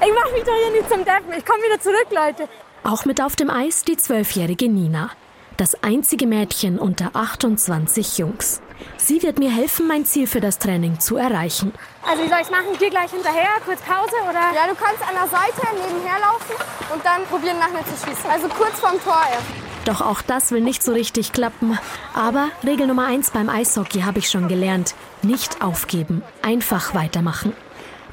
Ich 0.00 0.12
mach 0.14 0.32
mich 0.32 0.44
doch 0.44 0.54
hier 0.54 0.72
nicht 0.72 0.88
zum 0.88 1.04
Deppen. 1.04 1.32
Ich 1.36 1.44
komme 1.44 1.62
wieder 1.62 1.80
zurück, 1.80 2.06
Leute. 2.10 2.48
Auch 2.84 3.04
mit 3.04 3.20
auf 3.20 3.36
dem 3.36 3.50
Eis 3.50 3.84
die 3.84 3.96
zwölfjährige 3.96 4.68
Nina. 4.68 5.10
Das 5.56 5.82
einzige 5.82 6.26
Mädchen 6.26 6.78
unter 6.78 7.10
28 7.14 8.18
Jungs. 8.18 8.60
Sie 8.96 9.22
wird 9.22 9.38
mir 9.38 9.50
helfen, 9.50 9.86
mein 9.86 10.04
Ziel 10.04 10.26
für 10.26 10.40
das 10.40 10.58
Training 10.58 10.98
zu 10.98 11.16
erreichen. 11.16 11.72
Also 12.08 12.24
wie 12.24 12.28
soll 12.28 12.38
ich 12.42 12.50
machen? 12.50 12.66
Geh 12.78 12.88
gleich 12.88 13.10
hinterher, 13.10 13.50
kurz 13.64 13.80
Pause 13.82 14.16
oder? 14.28 14.40
Ja, 14.54 14.66
du 14.68 14.74
kannst 14.74 15.02
an 15.02 15.14
der 15.14 15.28
Seite 15.28 15.62
nebenher 15.74 16.18
laufen 16.20 16.56
und 16.92 17.04
dann 17.04 17.22
probieren 17.26 17.58
nach 17.58 17.70
mir 17.70 17.84
zu 17.84 17.94
schießen. 18.04 18.28
Also 18.30 18.48
kurz 18.48 18.80
vorm 18.80 19.00
Tor 19.04 19.22
erst. 19.30 19.46
Doch 19.84 20.00
auch 20.00 20.22
das 20.22 20.52
will 20.52 20.60
nicht 20.60 20.82
so 20.82 20.92
richtig 20.92 21.32
klappen. 21.32 21.78
Aber 22.14 22.48
Regel 22.64 22.86
Nummer 22.86 23.06
eins 23.06 23.30
beim 23.30 23.48
Eishockey 23.48 24.00
habe 24.00 24.20
ich 24.20 24.30
schon 24.30 24.48
gelernt. 24.48 24.94
Nicht 25.22 25.62
aufgeben, 25.62 26.22
einfach 26.40 26.94
weitermachen. 26.94 27.52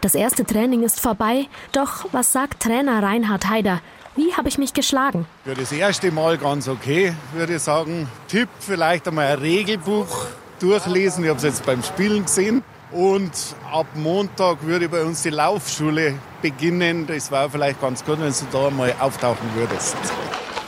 Das 0.02 0.16
erste 0.16 0.46
Training 0.46 0.84
ist 0.84 1.02
vorbei, 1.02 1.48
doch 1.74 2.06
was 2.14 2.32
sagt 2.32 2.64
Trainer 2.64 3.04
Reinhard 3.04 3.50
Haider? 3.50 3.82
Wie 4.16 4.34
habe 4.34 4.48
ich 4.48 4.58
mich 4.58 4.74
geschlagen? 4.74 5.26
Für 5.44 5.56
das 5.56 5.72
erste 5.74 6.12
Mal 6.12 6.38
ganz 6.38 6.70
okay, 6.70 7.14
würde 7.34 7.56
ich 7.56 7.62
sagen. 7.62 8.08
Tipp 8.28 8.48
vielleicht 8.60 9.08
einmal 9.08 9.28
ein 9.28 9.40
Regelbuch 9.40 10.28
durchlesen. 10.60 11.24
Ich 11.24 11.30
habe 11.30 11.38
es 11.38 11.44
jetzt 11.44 11.66
beim 11.66 11.84
Spielen 11.84 12.24
gesehen. 12.24 12.64
Und 12.92 13.32
ab 13.72 13.88
Montag 13.94 14.64
würde 14.64 14.90
bei 14.90 15.04
uns 15.04 15.22
die 15.22 15.30
Laufschule 15.30 16.16
beginnen. 16.42 17.06
Das 17.06 17.30
war 17.32 17.50
vielleicht 17.50 17.82
ganz 17.82 18.04
gut, 18.04 18.20
wenn 18.20 18.32
du 18.32 18.46
da 18.52 18.70
mal 18.70 18.94
auftauchen 19.00 19.48
würdest. 19.56 19.98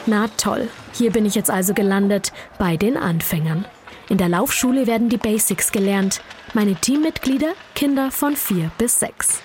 Na 0.05 0.27
toll. 0.37 0.67
Hier 0.93 1.11
bin 1.11 1.25
ich 1.25 1.35
jetzt 1.35 1.49
also 1.49 1.73
gelandet 1.73 2.31
bei 2.59 2.77
den 2.77 2.97
Anfängern. 2.97 3.65
In 4.09 4.17
der 4.17 4.29
Laufschule 4.29 4.87
werden 4.87 5.09
die 5.09 5.17
Basics 5.17 5.71
gelernt. 5.71 6.21
Meine 6.53 6.75
Teammitglieder 6.75 7.53
Kinder 7.75 8.11
von 8.11 8.35
vier 8.35 8.71
bis 8.77 8.99
sechs. 8.99 9.41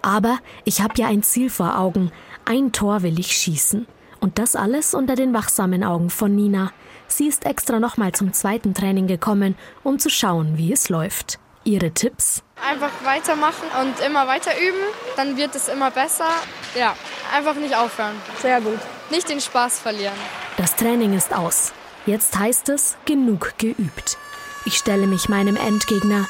Aber 0.00 0.38
ich 0.64 0.80
habe 0.80 0.94
ja 0.96 1.06
ein 1.06 1.22
Ziel 1.22 1.50
vor 1.50 1.78
Augen. 1.78 2.12
Ein 2.46 2.72
Tor 2.72 3.02
will 3.02 3.20
ich 3.20 3.32
schießen. 3.36 3.86
Und 4.20 4.38
das 4.38 4.56
alles 4.56 4.94
unter 4.94 5.16
den 5.16 5.34
wachsamen 5.34 5.84
Augen 5.84 6.08
von 6.08 6.34
Nina. 6.34 6.72
Sie 7.08 7.28
ist 7.28 7.44
extra 7.44 7.78
nochmal 7.78 8.12
zum 8.12 8.32
zweiten 8.32 8.72
Training 8.72 9.06
gekommen, 9.06 9.54
um 9.82 9.98
zu 9.98 10.08
schauen, 10.08 10.56
wie 10.56 10.72
es 10.72 10.88
läuft. 10.88 11.38
Ihre 11.64 11.90
Tipps? 11.90 12.42
Einfach 12.66 12.92
weitermachen 13.04 13.66
und 13.82 14.00
immer 14.00 14.26
weiter 14.26 14.52
üben, 14.52 14.80
dann 15.16 15.36
wird 15.36 15.54
es 15.54 15.68
immer 15.68 15.90
besser. 15.90 16.30
Ja, 16.74 16.96
einfach 17.34 17.56
nicht 17.56 17.76
aufhören. 17.76 18.14
Sehr 18.40 18.62
gut. 18.62 18.78
Nicht 19.10 19.28
den 19.28 19.42
Spaß 19.42 19.80
verlieren. 19.80 20.14
Das 20.56 20.74
Training 20.74 21.12
ist 21.14 21.34
aus. 21.34 21.74
Jetzt 22.06 22.38
heißt 22.38 22.70
es 22.70 22.96
genug 23.04 23.58
geübt. 23.58 24.16
Ich 24.64 24.78
stelle 24.78 25.06
mich 25.06 25.28
meinem 25.28 25.56
Endgegner, 25.56 26.26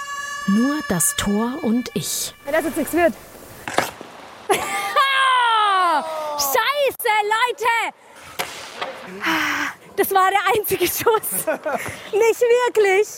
Nur 0.48 0.78
das 0.88 1.14
Tor 1.16 1.54
und 1.62 1.90
ich. 1.94 2.34
Wenn 2.44 2.52
das 2.54 2.64
jetzt 2.64 2.76
nichts 2.76 2.92
wird. 2.92 3.12
Scheiße, 6.38 7.12
Leute! 7.24 7.94
Das 9.96 10.12
war 10.12 10.30
der 10.30 10.40
einzige 10.54 10.86
Schuss. 10.86 11.46
Nicht 12.12 12.42
wirklich. 12.66 13.08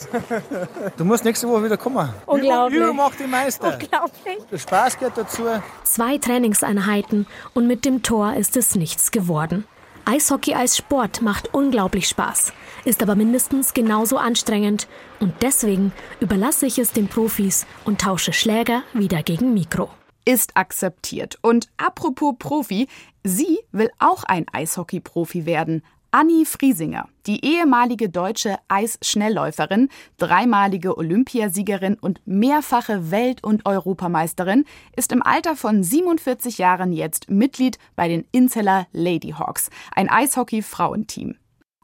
Du 0.97 1.05
musst 1.05 1.25
nächste 1.25 1.47
Woche 1.47 1.65
wieder 1.65 1.77
kommen. 1.77 2.09
Unglaublich. 2.25 2.79
Übung 2.79 2.95
macht 2.95 3.19
die 3.19 3.27
Meister. 3.27 3.73
Unglaublich. 3.73 4.37
Der 4.49 4.57
Spaß 4.57 4.97
gehört 4.97 5.17
dazu. 5.17 5.43
Zwei 5.83 6.17
Trainingseinheiten 6.17 7.27
und 7.53 7.67
mit 7.67 7.85
dem 7.85 8.01
Tor 8.01 8.33
ist 8.35 8.55
es 8.55 8.75
nichts 8.75 9.11
geworden. 9.11 9.67
Eishockey 10.05 10.53
als 10.53 10.77
Sport 10.77 11.21
macht 11.21 11.53
unglaublich 11.53 12.07
Spaß, 12.07 12.53
ist 12.85 13.03
aber 13.03 13.15
mindestens 13.15 13.73
genauso 13.73 14.17
anstrengend 14.17 14.87
und 15.19 15.33
deswegen 15.41 15.91
überlasse 16.19 16.65
ich 16.65 16.79
es 16.79 16.91
den 16.91 17.07
Profis 17.07 17.65
und 17.85 18.01
tausche 18.01 18.33
Schläger 18.33 18.83
wieder 18.93 19.23
gegen 19.23 19.53
Mikro. 19.53 19.89
Ist 20.25 20.55
akzeptiert. 20.57 21.39
Und 21.41 21.69
apropos 21.77 22.35
Profi, 22.37 22.87
sie 23.23 23.59
will 23.71 23.89
auch 23.99 24.23
ein 24.23 24.45
Eishockey-Profi 24.51 25.45
werden. 25.45 25.83
Anni 26.11 26.43
Friesinger, 26.43 27.07
die 27.27 27.45
ehemalige 27.45 28.09
deutsche 28.09 28.57
Eisschnellläuferin, 28.67 29.89
dreimalige 30.17 30.97
Olympiasiegerin 30.97 31.99
und 32.01 32.19
mehrfache 32.25 33.11
Welt- 33.11 33.43
und 33.43 33.67
Europameisterin, 33.67 34.65
ist 34.95 35.11
im 35.11 35.21
Alter 35.21 35.55
von 35.55 35.83
47 35.83 36.57
Jahren 36.57 36.93
jetzt 36.93 37.29
Mitglied 37.29 37.77
bei 37.95 38.07
den 38.07 38.25
Inzeller 38.31 38.87
Ladyhawks, 38.91 39.69
ein 39.91 40.09
Eishockey-Frauenteam. 40.09 41.35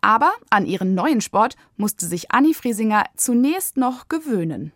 Aber 0.02 0.32
an 0.50 0.66
ihren 0.66 0.96
neuen 0.96 1.22
Sport 1.22 1.56
musste 1.78 2.08
sich 2.08 2.32
Anni 2.32 2.56
Friesinger 2.56 3.04
zunächst 3.16 3.78
noch 3.78 4.10
gewöhnen. 4.10 4.72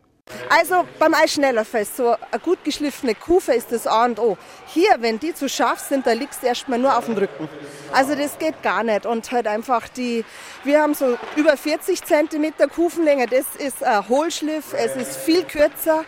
Also 0.50 0.86
beim 0.98 1.14
Eisschnellerfall, 1.14 1.86
so 1.86 2.16
eine 2.32 2.40
gut 2.44 2.64
geschliffene 2.64 3.16
Kufe 3.16 3.54
ist 3.54 3.72
das 3.72 3.88
A 3.88 4.06
und 4.06 4.20
O. 4.20 4.38
Hier, 4.68 4.96
wenn 5.00 5.20
die 5.20 5.34
zu 5.34 5.48
scharf 5.48 5.80
sind, 5.80 6.08
da 6.08 6.14
liegst 6.14 6.42
du 6.42 6.48
erstmal 6.48 6.80
nur 6.80 6.98
auf 6.98 7.06
dem 7.06 7.18
Rücken. 7.18 7.50
Also 7.92 8.16
das 8.16 8.38
geht 8.40 8.62
gar 8.64 8.84
nicht. 8.84 9.06
Und 9.06 9.32
halt 9.32 9.48
einfach 9.48 9.88
die, 9.88 10.26
wir 10.64 10.82
haben 10.82 10.94
so 10.94 11.18
über 11.36 11.56
40 11.56 12.04
cm 12.04 12.54
Kufenlänge, 12.74 13.28
das 13.28 13.46
ist 13.58 13.84
ein 13.84 14.08
Hohlschliff, 14.10 14.74
es 14.74 14.96
ist 14.96 15.18
viel 15.18 15.44
kürzer 15.44 16.04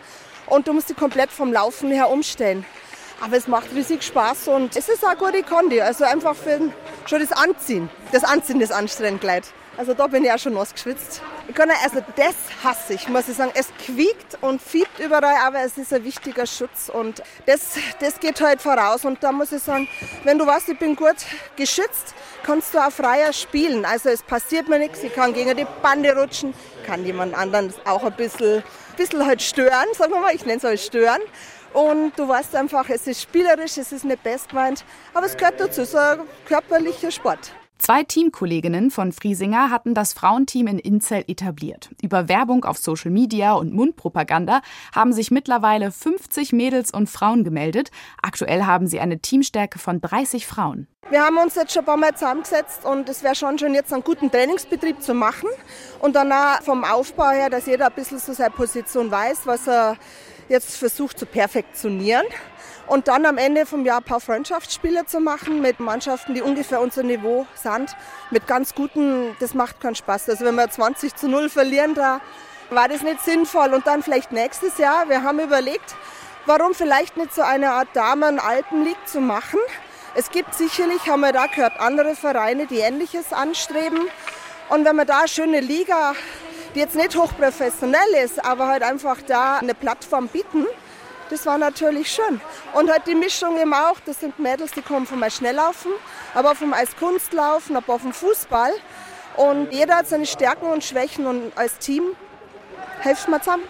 und 0.46 0.66
du 0.66 0.72
musst 0.72 0.88
die 0.88 0.94
komplett 0.94 1.30
vom 1.30 1.52
Laufen 1.52 1.90
her 1.90 2.10
umstellen. 2.10 2.64
Aber 3.20 3.36
es 3.36 3.46
macht 3.46 3.72
riesig 3.72 4.02
Spaß 4.02 4.48
und 4.48 4.76
es 4.76 4.88
ist 4.88 5.06
auch 5.06 5.16
gute 5.16 5.44
Kondi. 5.44 5.80
Also 5.80 6.04
einfach 6.04 6.34
für 6.34 6.58
schon 7.06 7.20
das 7.20 7.30
Anziehen. 7.30 7.88
Das 8.10 8.24
Anziehen 8.24 8.60
ist 8.60 8.72
anstrengend. 8.72 9.52
Also 9.76 9.94
da 9.94 10.06
bin 10.06 10.24
ich 10.24 10.30
auch 10.30 10.38
schon 10.38 10.52
nass 10.52 10.72
geschwitzt. 10.72 11.22
Ich 11.48 11.54
kann 11.54 11.70
also 11.70 12.00
das 12.14 12.34
hasse 12.62 12.94
ich, 12.94 13.08
muss 13.08 13.28
ich 13.28 13.36
sagen. 13.36 13.52
Es 13.54 13.68
quiekt 13.84 14.36
und 14.42 14.60
fiebt 14.60 14.98
überall, 14.98 15.36
aber 15.44 15.60
es 15.60 15.78
ist 15.78 15.92
ein 15.94 16.04
wichtiger 16.04 16.46
Schutz 16.46 16.90
und 16.92 17.22
das, 17.46 17.74
das 17.98 18.20
geht 18.20 18.40
halt 18.40 18.60
voraus. 18.60 19.04
Und 19.04 19.22
da 19.22 19.32
muss 19.32 19.50
ich 19.50 19.62
sagen, 19.62 19.88
wenn 20.24 20.38
du 20.38 20.46
weißt, 20.46 20.68
ich 20.68 20.78
bin 20.78 20.94
gut 20.94 21.16
geschützt, 21.56 22.14
kannst 22.42 22.74
du 22.74 22.78
auch 22.78 22.92
freier 22.92 23.32
spielen. 23.32 23.84
Also 23.84 24.10
es 24.10 24.22
passiert 24.22 24.68
mir 24.68 24.78
nichts, 24.78 25.02
ich 25.02 25.14
kann 25.14 25.32
gegen 25.32 25.56
die 25.56 25.66
Bande 25.82 26.14
rutschen, 26.14 26.52
kann 26.86 27.04
jemand 27.06 27.34
anderen 27.34 27.72
auch 27.86 28.04
ein 28.04 28.12
bisschen, 28.12 28.62
bisschen 28.96 29.26
halt 29.26 29.40
stören, 29.40 29.88
sagen 29.96 30.12
wir 30.12 30.20
mal, 30.20 30.34
ich 30.34 30.44
nenne 30.44 30.58
es 30.58 30.64
halt 30.64 30.80
stören. 30.80 31.22
Und 31.72 32.18
du 32.18 32.28
weißt 32.28 32.54
einfach, 32.56 32.88
es 32.90 33.06
ist 33.06 33.22
spielerisch, 33.22 33.78
es 33.78 33.90
ist 33.90 34.04
nicht 34.04 34.22
best 34.22 34.50
gemeint, 34.50 34.84
aber 35.14 35.24
es 35.24 35.36
gehört 35.36 35.58
dazu, 35.58 35.86
so 35.86 35.96
ein 35.96 36.20
körperlicher 36.46 37.10
Sport. 37.10 37.52
Zwei 37.84 38.04
Teamkolleginnen 38.04 38.92
von 38.92 39.10
Friesinger 39.10 39.68
hatten 39.68 39.92
das 39.92 40.12
Frauenteam 40.12 40.68
in 40.68 40.78
Inzell 40.78 41.24
etabliert. 41.26 41.90
Über 42.00 42.28
Werbung 42.28 42.64
auf 42.64 42.78
Social 42.78 43.10
Media 43.10 43.54
und 43.54 43.74
Mundpropaganda 43.74 44.62
haben 44.94 45.12
sich 45.12 45.32
mittlerweile 45.32 45.90
50 45.90 46.52
Mädels 46.52 46.92
und 46.92 47.10
Frauen 47.10 47.42
gemeldet. 47.42 47.90
Aktuell 48.22 48.66
haben 48.66 48.86
sie 48.86 49.00
eine 49.00 49.18
Teamstärke 49.18 49.80
von 49.80 50.00
30 50.00 50.46
Frauen. 50.46 50.86
Wir 51.10 51.22
haben 51.24 51.36
uns 51.38 51.56
jetzt 51.56 51.72
schon 51.72 51.82
ein 51.82 51.86
paar 51.86 51.96
Mal 51.96 52.14
zusammengesetzt 52.14 52.84
und 52.84 53.08
es 53.08 53.24
wäre 53.24 53.34
schon 53.34 53.58
schon 53.58 53.74
jetzt 53.74 53.92
einen 53.92 54.04
guten 54.04 54.30
Trainingsbetrieb 54.30 55.02
zu 55.02 55.12
machen. 55.12 55.48
Und 55.98 56.14
danach 56.14 56.62
vom 56.62 56.84
Aufbau 56.84 57.30
her, 57.30 57.50
dass 57.50 57.66
jeder 57.66 57.86
ein 57.86 57.94
bisschen 57.94 58.20
so 58.20 58.32
seine 58.32 58.50
Position 58.50 59.10
weiß, 59.10 59.40
was 59.46 59.66
er 59.66 59.96
jetzt 60.48 60.76
versucht 60.76 61.18
zu 61.18 61.26
perfektionieren. 61.26 62.26
Und 62.86 63.08
dann 63.08 63.24
am 63.26 63.38
Ende 63.38 63.64
vom 63.64 63.84
Jahr 63.84 63.98
ein 63.98 64.04
paar 64.04 64.20
Freundschaftsspiele 64.20 65.06
zu 65.06 65.20
machen 65.20 65.60
mit 65.60 65.80
Mannschaften, 65.80 66.34
die 66.34 66.42
ungefähr 66.42 66.80
unser 66.80 67.02
Niveau 67.02 67.46
sind. 67.54 67.94
Mit 68.30 68.46
ganz 68.46 68.74
guten, 68.74 69.36
das 69.40 69.54
macht 69.54 69.80
keinen 69.80 69.94
Spaß. 69.94 70.28
Also 70.28 70.44
wenn 70.44 70.56
wir 70.56 70.68
20 70.68 71.14
zu 71.14 71.28
0 71.28 71.48
verlieren, 71.48 71.94
da 71.94 72.20
war 72.70 72.88
das 72.88 73.02
nicht 73.02 73.20
sinnvoll. 73.22 73.72
Und 73.72 73.86
dann 73.86 74.02
vielleicht 74.02 74.32
nächstes 74.32 74.78
Jahr, 74.78 75.08
wir 75.08 75.22
haben 75.22 75.38
überlegt, 75.38 75.94
warum 76.46 76.74
vielleicht 76.74 77.16
nicht 77.16 77.34
so 77.34 77.42
eine 77.42 77.72
Art 77.72 77.88
Damen-Alpen-League 77.94 79.06
zu 79.06 79.20
machen. 79.20 79.60
Es 80.14 80.30
gibt 80.30 80.54
sicherlich, 80.54 81.08
haben 81.08 81.20
wir 81.20 81.32
da 81.32 81.46
gehört, 81.46 81.78
andere 81.80 82.14
Vereine, 82.14 82.66
die 82.66 82.80
Ähnliches 82.80 83.32
anstreben. 83.32 84.00
Und 84.68 84.84
wenn 84.84 84.96
wir 84.96 85.04
da 85.04 85.20
eine 85.20 85.28
schöne 85.28 85.60
Liga, 85.60 86.14
die 86.74 86.80
jetzt 86.80 86.96
nicht 86.96 87.16
hochprofessionell 87.16 88.14
ist, 88.22 88.44
aber 88.44 88.66
halt 88.68 88.82
einfach 88.82 89.18
da 89.26 89.58
eine 89.58 89.74
Plattform 89.74 90.28
bieten, 90.28 90.66
das 91.30 91.46
war 91.46 91.58
natürlich 91.58 92.10
schön. 92.10 92.40
Und 92.74 92.90
halt 92.90 93.06
die 93.06 93.14
Mischung 93.14 93.58
eben 93.58 93.74
auch, 93.74 93.98
das 94.04 94.20
sind 94.20 94.38
Mädels, 94.38 94.72
die 94.72 94.82
kommen 94.82 95.06
vom 95.06 95.22
Eisschnelllaufen, 95.22 95.92
aber 96.34 96.54
vom 96.54 96.72
Eiskunstlaufen, 96.72 97.76
aber 97.76 97.98
vom 97.98 98.12
Fußball. 98.12 98.72
Und 99.36 99.72
jeder 99.72 99.96
hat 99.96 100.08
seine 100.08 100.26
Stärken 100.26 100.66
und 100.66 100.84
Schwächen 100.84 101.26
und 101.26 101.52
als 101.56 101.78
Team 101.78 102.02
helfen 103.00 103.30
wir 103.30 103.40
zusammen. 103.40 103.64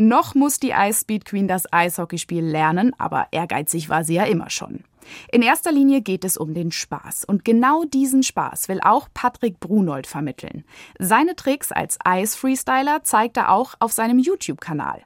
Noch 0.00 0.36
muss 0.36 0.60
die 0.60 0.70
Ice 0.70 1.00
Speed 1.00 1.24
Queen 1.24 1.48
das 1.48 1.64
Eishockeyspiel 1.72 2.44
lernen, 2.44 2.94
aber 2.98 3.26
ehrgeizig 3.32 3.88
war 3.88 4.04
sie 4.04 4.14
ja 4.14 4.24
immer 4.24 4.48
schon. 4.48 4.84
In 5.32 5.42
erster 5.42 5.72
Linie 5.72 6.02
geht 6.02 6.24
es 6.24 6.36
um 6.36 6.54
den 6.54 6.70
Spaß. 6.70 7.24
Und 7.24 7.44
genau 7.44 7.84
diesen 7.84 8.22
Spaß 8.22 8.68
will 8.68 8.80
auch 8.82 9.08
Patrick 9.12 9.58
Brunold 9.58 10.06
vermitteln. 10.06 10.64
Seine 10.98 11.34
Tricks 11.34 11.72
als 11.72 11.98
Eis-Freestyler 12.04 13.02
zeigt 13.02 13.36
er 13.36 13.50
auch 13.50 13.74
auf 13.80 13.92
seinem 13.92 14.18
YouTube-Kanal. 14.18 15.02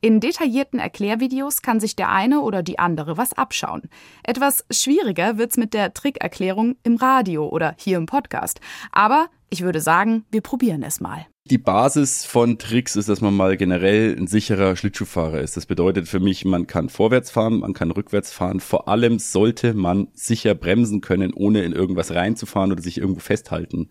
In 0.00 0.20
detaillierten 0.20 0.78
Erklärvideos 0.78 1.62
kann 1.62 1.80
sich 1.80 1.96
der 1.96 2.10
eine 2.10 2.40
oder 2.40 2.62
die 2.62 2.78
andere 2.78 3.16
was 3.16 3.32
abschauen. 3.32 3.82
Etwas 4.22 4.64
schwieriger 4.70 5.38
wird's 5.38 5.56
mit 5.56 5.74
der 5.74 5.94
Trickerklärung 5.94 6.76
im 6.82 6.96
Radio 6.96 7.48
oder 7.48 7.74
hier 7.78 7.98
im 7.98 8.06
Podcast. 8.06 8.60
Aber 8.92 9.28
ich 9.50 9.62
würde 9.62 9.80
sagen, 9.80 10.24
wir 10.30 10.40
probieren 10.40 10.82
es 10.82 11.00
mal. 11.00 11.26
Die 11.50 11.58
Basis 11.58 12.24
von 12.24 12.56
Tricks 12.56 12.94
ist, 12.94 13.08
dass 13.08 13.20
man 13.20 13.34
mal 13.34 13.56
generell 13.56 14.16
ein 14.16 14.28
sicherer 14.28 14.76
Schlittschuhfahrer 14.76 15.40
ist. 15.40 15.56
Das 15.56 15.66
bedeutet 15.66 16.08
für 16.08 16.20
mich, 16.20 16.44
man 16.44 16.68
kann 16.68 16.88
vorwärts 16.88 17.32
fahren, 17.32 17.58
man 17.58 17.74
kann 17.74 17.90
rückwärts 17.90 18.32
fahren. 18.32 18.60
Vor 18.60 18.86
allem 18.86 19.18
sollte 19.18 19.74
man 19.74 20.06
sicher 20.14 20.54
bremsen 20.54 21.00
können, 21.00 21.34
ohne 21.34 21.64
in 21.64 21.72
irgendwas 21.72 22.12
reinzufahren 22.12 22.70
oder 22.70 22.80
sich 22.80 22.98
irgendwo 22.98 23.20
festhalten 23.20 23.90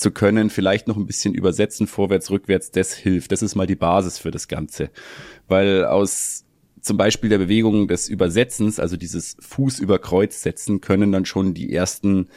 zu 0.00 0.10
können. 0.10 0.50
Vielleicht 0.50 0.88
noch 0.88 0.96
ein 0.96 1.06
bisschen 1.06 1.34
übersetzen, 1.34 1.86
vorwärts, 1.86 2.30
rückwärts, 2.30 2.70
das 2.70 2.94
hilft. 2.94 3.32
Das 3.32 3.42
ist 3.42 3.54
mal 3.54 3.66
die 3.66 3.76
Basis 3.76 4.18
für 4.18 4.30
das 4.30 4.48
Ganze. 4.48 4.90
Weil 5.46 5.84
aus 5.84 6.44
zum 6.80 6.96
Beispiel 6.96 7.28
der 7.28 7.38
Bewegung 7.38 7.86
des 7.88 8.08
Übersetzens, 8.08 8.80
also 8.80 8.96
dieses 8.96 9.36
Fuß 9.40 9.78
über 9.80 9.98
Kreuz 9.98 10.42
setzen, 10.42 10.80
können 10.80 11.12
dann 11.12 11.26
schon 11.26 11.52
die 11.52 11.72
ersten 11.72 12.28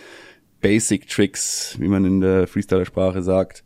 Basic 0.60 1.08
Tricks, 1.08 1.78
wie 1.80 1.88
man 1.88 2.04
in 2.04 2.20
der 2.20 2.48
Freestyler-Sprache 2.48 3.24
sagt, 3.24 3.64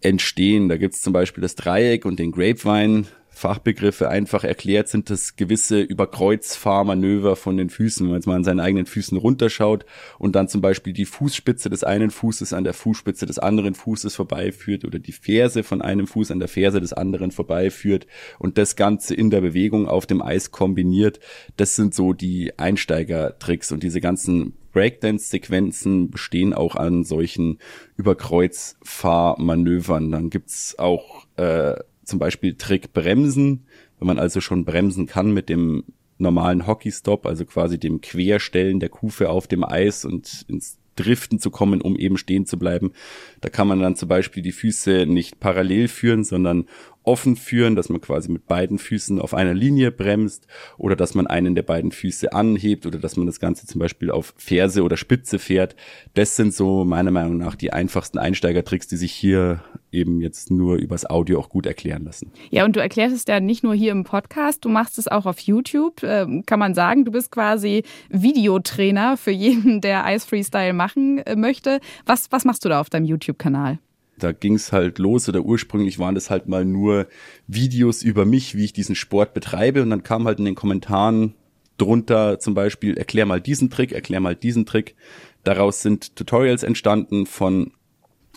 entstehen. 0.00 0.68
Da 0.68 0.76
gibt's 0.76 1.02
zum 1.02 1.12
Beispiel 1.12 1.42
das 1.42 1.56
Dreieck 1.56 2.04
und 2.04 2.20
den 2.20 2.30
Grapevine. 2.30 3.04
Fachbegriffe 3.34 4.08
einfach 4.08 4.44
erklärt 4.44 4.88
sind 4.88 5.10
das 5.10 5.36
gewisse 5.36 5.80
Überkreuzfahrmanöver 5.80 7.36
von 7.36 7.56
den 7.56 7.68
Füßen, 7.68 8.06
wenn 8.06 8.12
man 8.12 8.20
jetzt 8.20 8.26
mal 8.26 8.36
an 8.36 8.44
seinen 8.44 8.60
eigenen 8.60 8.86
Füßen 8.86 9.18
runterschaut 9.18 9.84
und 10.18 10.36
dann 10.36 10.48
zum 10.48 10.60
Beispiel 10.60 10.92
die 10.92 11.04
Fußspitze 11.04 11.68
des 11.68 11.84
einen 11.84 12.10
Fußes 12.10 12.52
an 12.52 12.64
der 12.64 12.74
Fußspitze 12.74 13.26
des 13.26 13.38
anderen 13.38 13.74
Fußes 13.74 14.14
vorbeiführt 14.14 14.84
oder 14.84 14.98
die 14.98 15.12
Ferse 15.12 15.64
von 15.64 15.82
einem 15.82 16.06
Fuß 16.06 16.30
an 16.30 16.38
der 16.38 16.48
Ferse 16.48 16.80
des 16.80 16.92
anderen 16.92 17.32
vorbeiführt 17.32 18.06
und 18.38 18.56
das 18.56 18.76
Ganze 18.76 19.14
in 19.14 19.30
der 19.30 19.40
Bewegung 19.40 19.88
auf 19.88 20.06
dem 20.06 20.22
Eis 20.22 20.52
kombiniert. 20.52 21.18
Das 21.56 21.76
sind 21.76 21.94
so 21.94 22.12
die 22.12 22.58
Einsteigertricks 22.58 23.72
und 23.72 23.82
diese 23.82 24.00
ganzen 24.00 24.54
Breakdance-Sequenzen 24.72 26.10
bestehen 26.10 26.52
auch 26.52 26.76
an 26.76 27.04
solchen 27.04 27.58
Überkreuzfahrmanövern. 27.96 30.10
Dann 30.10 30.30
gibt's 30.30 30.76
auch 30.78 31.26
äh, 31.36 31.74
zum 32.04 32.18
Beispiel 32.18 32.54
Trick 32.54 32.92
Bremsen, 32.92 33.66
wenn 33.98 34.06
man 34.06 34.18
also 34.18 34.40
schon 34.40 34.64
bremsen 34.64 35.06
kann 35.06 35.32
mit 35.32 35.48
dem 35.48 35.84
normalen 36.18 36.66
Hockeystop, 36.66 37.26
also 37.26 37.44
quasi 37.44 37.78
dem 37.78 38.00
Querstellen 38.00 38.80
der 38.80 38.88
Kufe 38.88 39.30
auf 39.30 39.46
dem 39.46 39.64
Eis 39.64 40.04
und 40.04 40.44
ins 40.48 40.78
Driften 40.96 41.40
zu 41.40 41.50
kommen, 41.50 41.80
um 41.80 41.96
eben 41.96 42.16
stehen 42.16 42.46
zu 42.46 42.58
bleiben. 42.58 42.92
Da 43.40 43.48
kann 43.48 43.66
man 43.66 43.80
dann 43.80 43.96
zum 43.96 44.08
Beispiel 44.08 44.42
die 44.42 44.52
Füße 44.52 45.06
nicht 45.06 45.40
parallel 45.40 45.88
führen, 45.88 46.24
sondern 46.24 46.66
offen 47.04 47.36
führen, 47.36 47.76
dass 47.76 47.88
man 47.88 48.00
quasi 48.00 48.30
mit 48.30 48.46
beiden 48.46 48.78
Füßen 48.78 49.20
auf 49.20 49.34
einer 49.34 49.54
Linie 49.54 49.92
bremst 49.92 50.46
oder 50.78 50.96
dass 50.96 51.14
man 51.14 51.26
einen 51.26 51.54
der 51.54 51.62
beiden 51.62 51.92
Füße 51.92 52.32
anhebt 52.32 52.86
oder 52.86 52.98
dass 52.98 53.16
man 53.16 53.26
das 53.26 53.40
Ganze 53.40 53.66
zum 53.66 53.78
Beispiel 53.78 54.10
auf 54.10 54.34
Ferse 54.36 54.82
oder 54.82 54.96
Spitze 54.96 55.38
fährt. 55.38 55.76
Das 56.14 56.36
sind 56.36 56.54
so 56.54 56.84
meiner 56.84 57.10
Meinung 57.10 57.36
nach 57.36 57.54
die 57.54 57.72
einfachsten 57.72 58.18
Einsteigertricks, 58.18 58.88
die 58.88 58.96
sich 58.96 59.12
hier 59.12 59.62
eben 59.92 60.20
jetzt 60.20 60.50
nur 60.50 60.76
übers 60.76 61.08
Audio 61.08 61.38
auch 61.38 61.48
gut 61.48 61.66
erklären 61.66 62.04
lassen. 62.04 62.32
Ja, 62.50 62.64
und 62.64 62.74
du 62.76 62.80
erklärst 62.80 63.14
es 63.14 63.24
ja 63.28 63.40
nicht 63.40 63.62
nur 63.62 63.74
hier 63.74 63.92
im 63.92 64.04
Podcast, 64.04 64.64
du 64.64 64.68
machst 64.68 64.98
es 64.98 65.06
auch 65.08 65.26
auf 65.26 65.38
YouTube. 65.40 66.02
Ähm, 66.02 66.44
kann 66.46 66.58
man 66.58 66.74
sagen, 66.74 67.04
du 67.04 67.12
bist 67.12 67.30
quasi 67.30 67.84
Videotrainer 68.10 69.16
für 69.16 69.30
jeden, 69.30 69.80
der 69.80 70.04
Ice 70.08 70.26
Freestyle 70.26 70.72
machen 70.72 71.18
äh, 71.18 71.36
möchte. 71.36 71.80
Was, 72.06 72.32
was 72.32 72.44
machst 72.44 72.64
du 72.64 72.68
da 72.68 72.80
auf 72.80 72.90
deinem 72.90 73.04
YouTube-Kanal? 73.04 73.78
Da 74.18 74.32
ging's 74.32 74.72
halt 74.72 74.98
los 74.98 75.28
oder 75.28 75.40
ursprünglich 75.42 75.98
waren 75.98 76.14
das 76.14 76.30
halt 76.30 76.48
mal 76.48 76.64
nur 76.64 77.08
Videos 77.46 78.02
über 78.02 78.24
mich, 78.24 78.54
wie 78.54 78.64
ich 78.64 78.72
diesen 78.72 78.94
Sport 78.94 79.34
betreibe 79.34 79.82
und 79.82 79.90
dann 79.90 80.02
kam 80.02 80.26
halt 80.26 80.38
in 80.38 80.44
den 80.44 80.54
Kommentaren 80.54 81.34
drunter 81.76 82.38
zum 82.38 82.54
Beispiel, 82.54 82.96
erklär 82.96 83.26
mal 83.26 83.40
diesen 83.40 83.70
Trick, 83.70 83.92
erklär 83.92 84.20
mal 84.20 84.36
diesen 84.36 84.66
Trick. 84.66 84.94
Daraus 85.42 85.82
sind 85.82 86.16
Tutorials 86.16 86.62
entstanden 86.62 87.26
von 87.26 87.72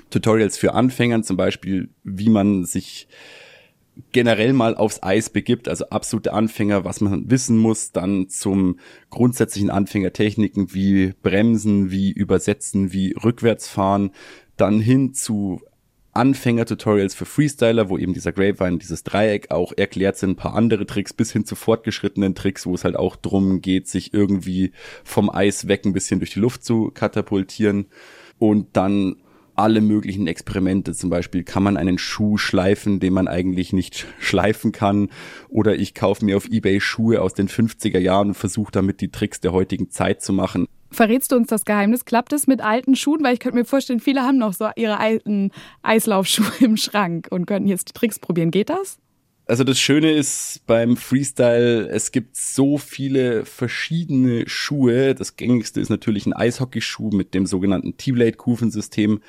Tutorials 0.10 0.58
für 0.58 0.74
Anfängern, 0.74 1.24
zum 1.24 1.38
Beispiel, 1.38 1.90
wie 2.04 2.30
man 2.30 2.66
sich 2.66 3.08
generell 4.12 4.54
mal 4.54 4.76
aufs 4.76 5.02
Eis 5.02 5.30
begibt, 5.30 5.68
also 5.68 5.90
absolute 5.90 6.34
Anfänger, 6.34 6.86
was 6.86 7.02
man 7.02 7.30
wissen 7.30 7.58
muss, 7.58 7.92
dann 7.92 8.30
zum 8.30 8.80
grundsätzlichen 9.10 9.70
Anfängertechniken 9.70 10.74
wie 10.74 11.14
Bremsen, 11.24 11.92
wie 11.92 12.12
Übersetzen, 12.12 12.94
wie 12.94 13.14
Rückwärtsfahren, 13.14 14.12
dann 14.56 14.80
hin 14.80 15.14
zu 15.14 15.62
Anfänger-Tutorials 16.18 17.16
für 17.16 17.26
Freestyler, 17.26 17.90
wo 17.90 17.98
eben 17.98 18.14
dieser 18.14 18.32
Grapevine, 18.32 18.78
dieses 18.78 19.04
Dreieck 19.04 19.52
auch 19.52 19.72
erklärt 19.76 20.18
sind, 20.18 20.32
ein 20.32 20.36
paar 20.36 20.56
andere 20.56 20.86
Tricks 20.86 21.14
bis 21.14 21.32
hin 21.32 21.46
zu 21.46 21.56
fortgeschrittenen 21.56 22.36
Tricks, 22.36 22.66
wo 22.66 22.74
es 22.76 22.84
halt 22.84 22.96
auch 22.96 23.16
drum 23.16 23.62
geht, 23.62 23.88
sich 23.88 24.14
irgendwie 24.14 24.72
vom 25.04 25.30
Eis 25.30 25.68
weg 25.68 25.86
ein 25.86 25.94
bisschen 25.94 26.20
durch 26.20 26.34
die 26.34 26.40
Luft 26.40 26.66
zu 26.66 26.92
katapultieren 26.92 27.86
und 28.40 28.76
dann 28.76 29.18
alle 29.58 29.82
möglichen 29.82 30.28
Experimente. 30.28 30.94
Zum 30.94 31.10
Beispiel 31.10 31.44
kann 31.44 31.64
man 31.64 31.78
einen 31.78 31.98
Schuh 31.98 32.38
schleifen, 32.38 33.00
den 33.00 33.14
man 33.14 33.28
eigentlich 33.28 33.74
nicht 33.74 34.06
schleifen 34.20 34.72
kann. 34.72 35.10
Oder 35.50 35.76
ich 35.76 35.96
kaufe 35.96 36.24
mir 36.24 36.38
auf 36.38 36.48
Ebay 36.48 36.80
Schuhe 36.80 37.22
aus 37.22 37.34
den 37.34 37.48
50er 37.48 38.00
Jahren 38.00 38.30
und 38.30 38.34
versuche 38.36 38.72
damit 38.72 39.02
die 39.02 39.10
Tricks 39.10 39.42
der 39.42 39.54
heutigen 39.54 39.90
Zeit 39.90 40.22
zu 40.22 40.32
machen. 40.32 40.68
Verrätst 40.92 41.32
du 41.32 41.36
uns 41.36 41.48
das 41.48 41.66
Geheimnis? 41.66 42.06
Klappt 42.06 42.34
es 42.34 42.48
mit 42.48 42.62
alten 42.62 42.96
Schuhen? 42.96 43.24
Weil 43.24 43.34
ich 43.34 43.40
könnte 43.40 43.58
mir 43.58 43.66
vorstellen, 43.66 44.00
viele 44.00 44.22
haben 44.22 44.38
noch 44.38 44.54
so 44.54 44.70
ihre 44.76 45.00
alten 45.00 45.52
Eislaufschuhe 45.84 46.52
im 46.60 46.78
Schrank 46.78 47.28
und 47.30 47.46
könnten 47.46 47.68
jetzt 47.68 47.90
die 47.90 47.94
Tricks 47.94 48.20
probieren. 48.20 48.52
Geht 48.52 48.70
das? 48.70 49.00
Also 49.50 49.64
das 49.64 49.80
Schöne 49.80 50.12
ist 50.12 50.64
beim 50.68 50.98
Freestyle, 50.98 51.88
es 51.88 52.12
gibt 52.12 52.36
so 52.36 52.78
viele 52.78 53.46
verschiedene 53.46 54.44
Schuhe. 54.46 55.16
Das 55.16 55.38
gängigste 55.38 55.80
ist 55.80 55.88
natürlich 55.88 56.26
ein 56.26 56.34
Eishockeyschuh 56.34 57.12
mit 57.12 57.34
dem 57.34 57.46
sogenannten 57.46 57.96
T-Blade-Kufensystem. 57.96 59.22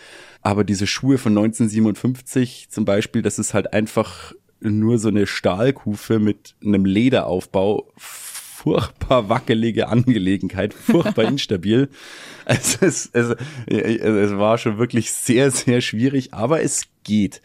Aber 0.42 0.64
diese 0.64 0.88
Schuhe 0.88 1.18
von 1.18 1.38
1957 1.38 2.66
zum 2.68 2.84
Beispiel, 2.84 3.22
das 3.22 3.38
ist 3.38 3.54
halt 3.54 3.72
einfach 3.72 4.32
nur 4.60 4.98
so 4.98 5.06
eine 5.06 5.28
Stahlkufe 5.28 6.18
mit 6.18 6.56
einem 6.64 6.84
Lederaufbau 6.84 7.92
furchtbar 8.58 9.28
wackelige 9.28 9.88
Angelegenheit, 9.88 10.74
furchtbar 10.74 11.24
instabil. 11.28 11.88
Also 12.44 12.78
es, 12.86 13.08
es, 13.12 13.36
es 13.66 14.36
war 14.36 14.58
schon 14.58 14.78
wirklich 14.78 15.12
sehr, 15.12 15.52
sehr 15.52 15.80
schwierig, 15.80 16.34
aber 16.34 16.60
es 16.60 16.86
geht. 17.04 17.40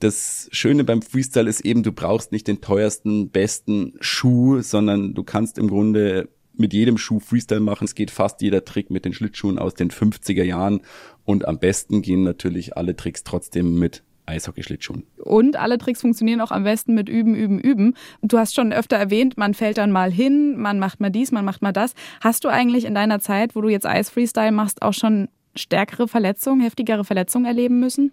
Das 0.00 0.48
Schöne 0.52 0.84
beim 0.84 1.00
Freestyle 1.00 1.48
ist 1.48 1.62
eben, 1.62 1.82
du 1.82 1.92
brauchst 1.92 2.32
nicht 2.32 2.46
den 2.46 2.60
teuersten, 2.60 3.30
besten 3.30 3.94
Schuh, 4.00 4.60
sondern 4.60 5.14
du 5.14 5.24
kannst 5.24 5.56
im 5.56 5.68
Grunde 5.68 6.28
mit 6.54 6.74
jedem 6.74 6.98
Schuh 6.98 7.18
Freestyle 7.18 7.60
machen. 7.60 7.84
Es 7.84 7.94
geht 7.94 8.10
fast 8.10 8.42
jeder 8.42 8.64
Trick 8.64 8.90
mit 8.90 9.06
den 9.06 9.14
Schlittschuhen 9.14 9.58
aus 9.58 9.74
den 9.74 9.90
50er 9.90 10.44
Jahren 10.44 10.82
und 11.24 11.48
am 11.48 11.58
besten 11.58 12.02
gehen 12.02 12.24
natürlich 12.24 12.76
alle 12.76 12.94
Tricks 12.94 13.24
trotzdem 13.24 13.78
mit 13.78 14.02
Eishockeyschlittschuhen. 14.28 15.04
Und 15.16 15.56
alle 15.56 15.78
Tricks 15.78 16.00
funktionieren 16.00 16.40
auch 16.40 16.50
am 16.50 16.64
besten 16.64 16.94
mit 16.94 17.08
Üben, 17.08 17.34
Üben, 17.34 17.58
Üben. 17.58 17.94
Du 18.22 18.38
hast 18.38 18.54
schon 18.54 18.72
öfter 18.72 18.96
erwähnt, 18.96 19.36
man 19.36 19.54
fällt 19.54 19.78
dann 19.78 19.90
mal 19.90 20.12
hin, 20.12 20.56
man 20.56 20.78
macht 20.78 21.00
mal 21.00 21.10
dies, 21.10 21.32
man 21.32 21.44
macht 21.44 21.62
mal 21.62 21.72
das. 21.72 21.94
Hast 22.20 22.44
du 22.44 22.48
eigentlich 22.48 22.84
in 22.84 22.94
deiner 22.94 23.20
Zeit, 23.20 23.56
wo 23.56 23.60
du 23.60 23.68
jetzt 23.68 23.86
Eisfreestyle 23.86 24.52
machst, 24.52 24.82
auch 24.82 24.94
schon 24.94 25.28
stärkere 25.56 26.08
Verletzungen, 26.08 26.60
heftigere 26.60 27.04
Verletzungen 27.04 27.46
erleben 27.46 27.80
müssen? 27.80 28.12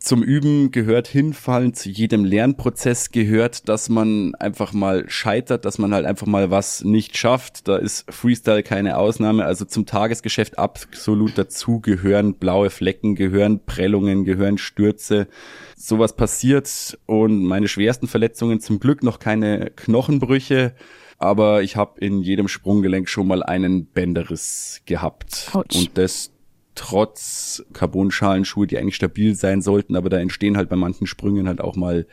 Zum 0.00 0.22
Üben 0.22 0.70
gehört 0.70 1.06
hinfallen, 1.06 1.74
zu 1.74 1.90
jedem 1.90 2.24
Lernprozess 2.24 3.10
gehört, 3.10 3.68
dass 3.68 3.90
man 3.90 4.34
einfach 4.34 4.72
mal 4.72 5.04
scheitert, 5.08 5.66
dass 5.66 5.76
man 5.78 5.92
halt 5.92 6.06
einfach 6.06 6.26
mal 6.26 6.50
was 6.50 6.82
nicht 6.82 7.18
schafft. 7.18 7.68
Da 7.68 7.76
ist 7.76 8.10
Freestyle 8.10 8.62
keine 8.62 8.96
Ausnahme. 8.96 9.44
Also 9.44 9.66
zum 9.66 9.84
Tagesgeschäft 9.84 10.58
absolut 10.58 11.36
dazu 11.36 11.80
gehören 11.80 12.34
blaue 12.34 12.70
Flecken, 12.70 13.14
gehören 13.14 13.64
Prellungen, 13.66 14.24
gehören 14.24 14.56
Stürze. 14.56 15.28
Sowas 15.76 16.16
passiert 16.16 16.98
und 17.04 17.44
meine 17.44 17.68
schwersten 17.68 18.08
Verletzungen 18.08 18.60
zum 18.60 18.80
Glück 18.80 19.02
noch 19.02 19.18
keine 19.18 19.70
Knochenbrüche 19.76 20.74
aber 21.20 21.62
ich 21.62 21.76
habe 21.76 22.00
in 22.00 22.22
jedem 22.22 22.48
Sprunggelenk 22.48 23.06
schon 23.06 23.28
mal 23.28 23.42
einen 23.42 23.84
Bänderriss 23.84 24.80
gehabt. 24.86 25.50
Ouch. 25.52 25.64
Und 25.74 25.98
das 25.98 26.32
trotz 26.74 27.64
Carbonschalenschuhe, 27.72 28.66
die 28.66 28.78
eigentlich 28.78 28.96
stabil 28.96 29.34
sein 29.34 29.62
sollten, 29.62 29.96
aber 29.96 30.08
da 30.08 30.18
entstehen 30.18 30.56
halt 30.56 30.68
bei 30.68 30.76
manchen 30.76 31.06
Sprüngen 31.06 31.48
halt 31.48 31.60
auch 31.60 31.76
mal 31.76 32.06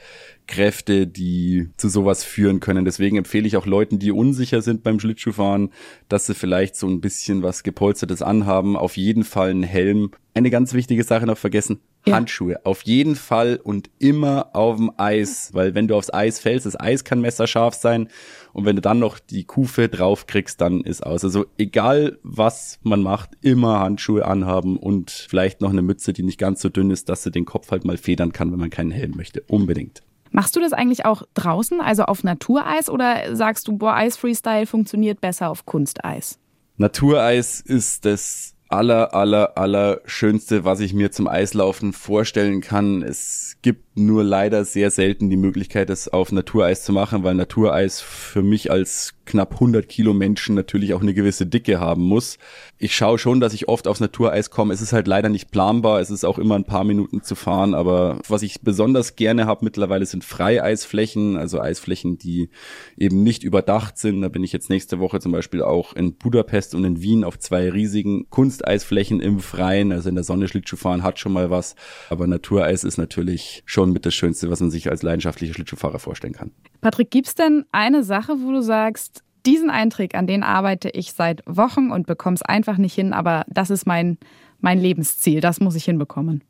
Kräfte, 0.48 1.08
die 1.08 1.70
zu 1.78 1.90
sowas 1.90 2.24
führen 2.24 2.60
können. 2.60 2.86
Deswegen 2.86 3.18
empfehle 3.18 3.46
ich 3.46 3.58
auch 3.58 3.66
Leuten, 3.66 4.00
die 4.00 4.12
unsicher 4.12 4.62
sind 4.62 4.82
beim 4.82 5.00
Schlittschuhfahren, 5.00 5.72
dass 6.10 6.26
sie 6.26 6.34
vielleicht 6.34 6.76
so 6.76 6.88
ein 6.88 7.02
bisschen 7.02 7.44
was 7.44 7.64
gepolstertes 7.64 8.22
anhaben, 8.22 8.76
auf 8.76 8.98
jeden 8.98 9.24
Fall 9.24 9.52
einen 9.52 9.64
Helm. 9.64 10.12
Eine 10.34 10.50
ganz 10.50 10.74
wichtige 10.74 11.04
Sache 11.04 11.26
noch 11.26 11.38
vergessen, 11.38 11.80
ja. 12.06 12.16
Handschuhe. 12.16 12.66
Auf 12.66 12.84
jeden 12.84 13.16
Fall 13.16 13.60
und 13.62 13.90
immer 14.00 14.56
auf 14.56 14.78
dem 14.78 14.92
Eis, 14.98 15.50
weil 15.54 15.76
wenn 15.76 15.88
du 15.88 15.96
aufs 15.96 16.14
Eis 16.14 16.40
fällst, 16.40 16.66
das 16.66 16.80
Eis 16.80 17.04
kann 17.04 17.22
messerscharf 17.22 17.74
sein 17.74 18.08
und 18.54 18.66
wenn 18.66 18.76
du 18.76 18.82
dann 18.82 19.00
noch 19.00 19.20
die 19.20 19.44
Kufe 19.44 19.90
draufkriegst, 19.90 20.62
dann 20.62 20.82
ist 20.82 21.06
aus. 21.06 21.24
Also 21.24 21.46
egal 21.58 22.20
was 22.24 22.80
man 22.84 23.02
macht, 23.02 23.32
immer 23.42 23.80
Handschuhe 23.80 24.26
anhaben 24.26 24.78
und 24.78 25.12
vielleicht 25.12 25.62
noch 25.62 25.72
eine 25.72 25.82
Mütze, 25.82 26.14
die 26.14 26.24
nicht 26.24 26.40
ganz 26.40 26.62
so 26.62 26.70
dünn 26.70 26.92
ist, 26.92 27.10
dass 27.10 27.24
sie 27.24 27.32
den 27.32 27.46
Kopf 27.46 27.72
halt 27.72 27.84
mal 27.84 27.98
federn 27.98 28.32
kann, 28.32 28.52
wenn 28.52 28.60
man 28.60 28.70
keinen 28.70 28.92
Helm 28.92 29.16
möchte. 29.18 29.42
Unbedingt. 29.48 30.07
Machst 30.38 30.56
du 30.56 30.60
das 30.60 30.72
eigentlich 30.72 31.04
auch 31.04 31.24
draußen, 31.34 31.82
also 31.82 32.04
auf 32.04 32.24
Natureis 32.24 32.92
oder 32.92 33.36
sagst 33.36 33.68
du, 33.68 33.76
boah, 33.76 33.96
Eis 33.96 34.18
Freestyle 34.18 34.68
funktioniert 34.68 35.20
besser 35.20 35.50
auf 35.50 35.66
Kunsteis? 35.66 36.38
Natureis 36.76 37.60
ist 37.60 38.06
das 38.06 38.54
aller, 38.70 39.16
aller, 39.16 39.58
aller 39.58 40.00
Schönste, 40.06 40.64
was 40.64 40.80
ich 40.80 40.94
mir 40.94 41.12
zum 41.12 41.28
Eislaufen 41.28 41.92
vorstellen 41.92 42.62
kann. 42.62 43.02
Es 43.02 43.58
gibt 43.64 43.87
nur 43.98 44.24
leider 44.24 44.64
sehr 44.64 44.92
selten 44.92 45.30
die 45.30 45.38
Möglichkeit, 45.38 45.90
das 45.90 46.08
auf 46.08 46.32
Natureis 46.32 46.84
zu 46.84 46.94
machen, 46.94 47.24
weil 47.24 47.36
Natureis 47.36 48.00
für 48.00 48.44
mich 48.44 48.72
als 48.72 49.18
knapp 49.28 49.54
100 49.54 49.88
Kilo 49.88 50.14
Menschen 50.14 50.56
natürlich 50.56 50.94
auch 50.94 51.02
eine 51.02 51.14
gewisse 51.14 51.46
Dicke 51.46 51.80
haben 51.80 52.02
muss. 52.02 52.40
Ich 52.80 52.96
schaue 52.96 53.20
schon, 53.20 53.40
dass 53.40 53.54
ich 53.54 53.68
oft 53.68 53.88
aufs 53.88 54.00
Natureis 54.00 54.50
komme. 54.50 54.74
Es 54.74 54.82
ist 54.82 54.94
halt 54.94 55.08
leider 55.08 55.30
nicht 55.30 55.52
planbar. 55.52 56.00
Es 56.00 56.10
ist 56.10 56.26
auch 56.26 56.40
immer 56.40 56.56
ein 56.56 56.64
paar 56.64 56.84
Minuten 56.84 57.22
zu 57.22 57.36
fahren. 57.36 57.76
Aber 57.76 58.20
was 58.28 58.42
ich 58.42 58.62
besonders 58.62 59.16
gerne 59.16 59.46
habe 59.46 59.66
mittlerweile 59.66 60.06
sind 60.06 60.24
Freieisflächen, 60.24 61.38
also 61.38 61.60
Eisflächen, 61.60 62.18
die 62.18 62.50
eben 62.98 63.22
nicht 63.24 63.44
überdacht 63.44 63.98
sind. 63.98 64.22
Da 64.22 64.30
bin 64.30 64.44
ich 64.44 64.54
jetzt 64.54 64.70
nächste 64.70 65.00
Woche 65.00 65.20
zum 65.20 65.32
Beispiel 65.32 65.62
auch 65.62 65.94
in 65.94 66.16
Budapest 66.16 66.74
und 66.74 66.84
in 66.86 67.02
Wien 67.02 67.24
auf 67.24 67.38
zwei 67.38 67.70
riesigen 67.70 68.30
Kunsteisflächen 68.30 69.20
im 69.20 69.40
Freien. 69.40 69.92
Also 69.92 70.10
in 70.10 70.16
der 70.16 70.24
Sonne 70.24 70.48
Schlittschuh 70.48 70.78
fahren 70.78 71.04
hat 71.04 71.20
schon 71.20 71.34
mal 71.34 71.50
was. 71.50 71.76
Aber 72.10 72.26
Natureis 72.28 72.84
ist 72.84 72.98
natürlich 72.98 73.64
schon 73.66 73.87
mit 73.94 74.06
das 74.06 74.14
Schönste, 74.14 74.50
was 74.50 74.60
man 74.60 74.72
sich 74.72 74.90
als 74.90 75.04
leidenschaftlicher 75.04 75.54
Schlittschuhfahrer 75.54 76.00
vorstellen 76.00 76.34
kann. 76.34 76.52
Patrick, 76.82 77.12
gibt's 77.12 77.36
denn 77.36 77.66
eine 77.72 78.04
Sache, 78.04 78.36
wo 78.42 78.52
du 78.52 78.62
sagst, 78.62 79.24
diesen 79.46 79.70
Eintrick, 79.70 80.16
an 80.16 80.28
den 80.28 80.44
arbeite 80.44 80.90
ich 80.90 81.14
seit 81.14 81.42
Wochen 81.46 81.92
und 81.92 82.06
bekomme 82.06 82.36
es 82.36 82.42
einfach 82.42 82.78
nicht 82.78 82.94
hin, 82.94 83.14
aber 83.14 83.46
das 83.48 83.70
ist 83.70 83.86
mein, 83.86 84.18
mein 84.60 84.80
Lebensziel, 84.80 85.40
das 85.40 85.60
muss 85.60 85.76
ich 85.76 85.86
hinbekommen. 85.86 86.44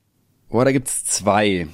Boah, 0.50 0.66
da 0.66 0.72
gibt's 0.72 1.06
zwei. 1.06 1.68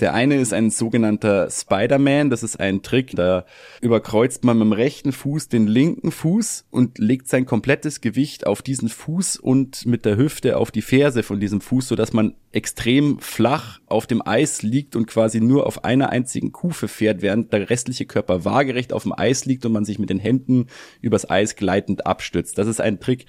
Der 0.00 0.12
eine 0.12 0.36
ist 0.36 0.52
ein 0.52 0.70
sogenannter 0.70 1.48
Spider-Man. 1.50 2.28
Das 2.30 2.42
ist 2.42 2.58
ein 2.58 2.82
Trick, 2.82 3.12
da 3.14 3.44
überkreuzt 3.80 4.44
man 4.44 4.58
mit 4.58 4.66
dem 4.66 4.72
rechten 4.72 5.12
Fuß 5.12 5.48
den 5.48 5.68
linken 5.68 6.10
Fuß 6.10 6.66
und 6.70 6.98
legt 6.98 7.28
sein 7.28 7.46
komplettes 7.46 8.00
Gewicht 8.00 8.46
auf 8.46 8.62
diesen 8.62 8.88
Fuß 8.88 9.36
und 9.36 9.86
mit 9.86 10.04
der 10.04 10.16
Hüfte 10.16 10.56
auf 10.56 10.72
die 10.72 10.82
Ferse 10.82 11.22
von 11.22 11.38
diesem 11.38 11.60
Fuß, 11.60 11.88
sodass 11.88 12.12
man 12.12 12.34
extrem 12.50 13.18
flach 13.20 13.80
auf 13.86 14.06
dem 14.06 14.26
Eis 14.26 14.62
liegt 14.62 14.96
und 14.96 15.06
quasi 15.06 15.40
nur 15.40 15.66
auf 15.66 15.84
einer 15.84 16.10
einzigen 16.10 16.52
Kufe 16.52 16.88
fährt, 16.88 17.22
während 17.22 17.52
der 17.52 17.70
restliche 17.70 18.06
Körper 18.06 18.44
waagerecht 18.44 18.92
auf 18.92 19.02
dem 19.02 19.12
Eis 19.12 19.44
liegt 19.44 19.64
und 19.66 19.72
man 19.72 19.84
sich 19.84 19.98
mit 19.98 20.10
den 20.10 20.18
Händen 20.18 20.66
übers 21.00 21.28
Eis 21.28 21.56
gleitend 21.56 22.06
abstützt. 22.06 22.58
Das 22.58 22.66
ist 22.66 22.80
ein 22.80 23.00
Trick, 23.00 23.26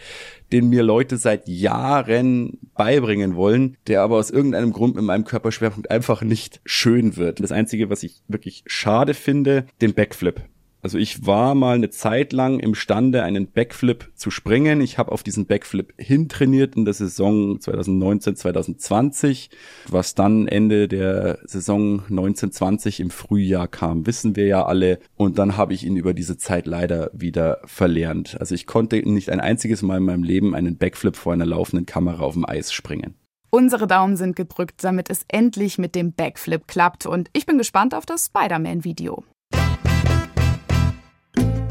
den 0.52 0.70
mir 0.70 0.84
Leute 0.84 1.18
seit 1.18 1.48
Jahren 1.48 2.60
beibringen 2.76 3.36
wollen, 3.36 3.78
der 3.88 4.02
aber 4.02 4.18
aus 4.18 4.30
irgendeinem 4.30 4.74
Grund 4.74 4.96
mit 4.96 5.04
meinem 5.04 5.26
Körperschwerpunkt 5.26 5.90
einfach 5.90 6.22
nicht 6.22 6.55
schön 6.66 7.18
wird. 7.18 7.40
Das 7.40 7.52
Einzige, 7.52 7.90
was 7.90 8.04
ich 8.04 8.22
wirklich 8.28 8.64
schade 8.68 9.14
finde, 9.14 9.66
den 9.82 9.94
Backflip. 9.94 10.42
Also 10.86 11.00
ich 11.00 11.26
war 11.26 11.56
mal 11.56 11.78
eine 11.78 11.90
Zeit 11.90 12.32
lang 12.32 12.60
imstande, 12.60 13.24
einen 13.24 13.48
Backflip 13.48 14.12
zu 14.14 14.30
springen. 14.30 14.82
Ich 14.82 15.00
habe 15.00 15.12
auf 15.12 15.24
diesen 15.24 15.48
Backflip 15.48 15.96
hintrainiert 15.98 16.76
in 16.76 16.86
der 16.86 16.94
Saison 16.94 17.60
2019, 17.60 18.36
2020. 18.36 19.50
Was 19.90 20.14
dann 20.14 20.48
Ende 20.48 20.88
der 20.88 21.40
Saison 21.46 22.02
1920 22.02 23.00
im 23.00 23.10
Frühjahr 23.10 23.68
kam, 23.68 24.06
wissen 24.06 24.36
wir 24.36 24.46
ja 24.46 24.64
alle. 24.64 25.00
Und 25.16 25.40
dann 25.40 25.58
habe 25.58 25.74
ich 25.74 25.84
ihn 25.84 25.98
über 25.98 26.14
diese 26.14 26.38
Zeit 26.38 26.68
leider 26.68 27.10
wieder 27.14 27.62
verlernt. 27.66 28.40
Also 28.40 28.54
ich 28.54 28.68
konnte 28.68 28.98
nicht 29.10 29.32
ein 29.32 29.40
einziges 29.40 29.82
Mal 29.82 29.98
in 29.98 30.04
meinem 30.04 30.24
Leben 30.24 30.54
einen 30.54 30.78
Backflip 30.78 31.16
vor 31.16 31.34
einer 31.34 31.48
laufenden 31.48 31.88
Kamera 31.88 32.22
auf 32.22 32.36
dem 32.36 32.48
Eis 32.48 32.72
springen. 32.72 33.16
Unsere 33.56 33.88
Daumen 33.88 34.18
sind 34.18 34.36
gedrückt, 34.36 34.84
damit 34.84 35.10
es 35.10 35.24
endlich 35.30 35.78
mit 35.78 35.96
dem 35.96 36.12
Backflip 36.12 36.68
klappt. 36.68 37.06
Und 37.06 37.30
ich 37.32 37.46
bin 37.46 37.58
gespannt 37.58 37.96
auf 37.96 38.06
das 38.06 38.26
Spider-Man-Video. 38.26 39.24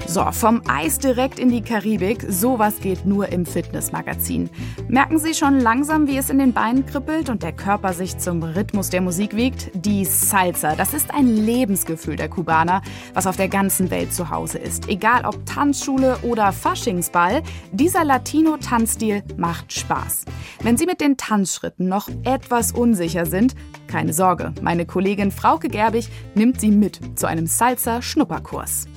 So, 0.07 0.31
vom 0.33 0.63
Eis 0.69 0.99
direkt 0.99 1.39
in 1.39 1.49
die 1.49 1.63
Karibik, 1.63 2.25
sowas 2.29 2.79
geht 2.81 3.07
nur 3.07 3.31
im 3.31 3.47
Fitnessmagazin. 3.47 4.51
Merken 4.87 5.19
Sie 5.19 5.35
schon 5.35 5.59
langsam, 5.59 6.07
wie 6.07 6.19
es 6.19 6.29
in 6.31 6.39
den 6.39 6.53
Beinen 6.53 6.85
kribbelt 6.85 7.31
und 7.31 7.43
der 7.43 7.53
Körper 7.53 7.95
sich 7.95 8.19
zum 8.19 8.43
Rhythmus 8.43 8.91
der 8.91 9.01
Musik 9.01 9.35
wiegt? 9.35 9.71
Die 9.75 10.05
Salsa, 10.05 10.77
das 10.77 10.93
ist 10.93 11.13
ein 11.13 11.27
Lebensgefühl 11.27 12.17
der 12.17 12.29
Kubaner, 12.29 12.83
was 13.15 13.27
auf 13.27 13.37
der 13.37 13.49
ganzen 13.49 13.91
Welt 13.91 14.13
zu 14.13 14.29
Hause 14.31 14.59
ist. 14.59 14.89
Egal 14.89 15.25
ob 15.25 15.47
Tanzschule 15.47 16.19
oder 16.23 16.53
Faschingsball, 16.53 17.43
dieser 17.73 18.05
Latino-Tanzstil 18.05 19.25
macht 19.37 19.73
Spaß. 19.73 20.27
Wenn 20.63 20.77
Sie 20.77 20.87
mit 20.87 21.01
den 21.01 21.17
Tanzschritten 21.17 21.89
noch 21.89 22.09
etwas 22.25 22.73
unsicher 22.73 23.25
sind, 23.27 23.55
keine 23.95 24.13
Sorge, 24.13 24.53
meine 24.61 24.87
Kollegin 24.87 25.31
Frauke 25.31 25.69
Gerbig 25.69 26.09
nimmt 26.35 26.61
Sie 26.61 26.73
mit 26.73 26.99
zu 27.15 27.29
einem 27.29 27.47
Salsa-Schnupperkurs. 27.47 28.89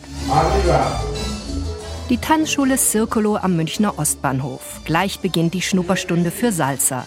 Die 2.09 2.17
Tanzschule 2.17 2.79
Circolo 2.79 3.35
am 3.35 3.55
Münchner 3.55 3.99
Ostbahnhof. 3.99 4.81
Gleich 4.85 5.19
beginnt 5.19 5.53
die 5.53 5.61
Schnupperstunde 5.61 6.31
für 6.31 6.51
Salsa. 6.51 7.05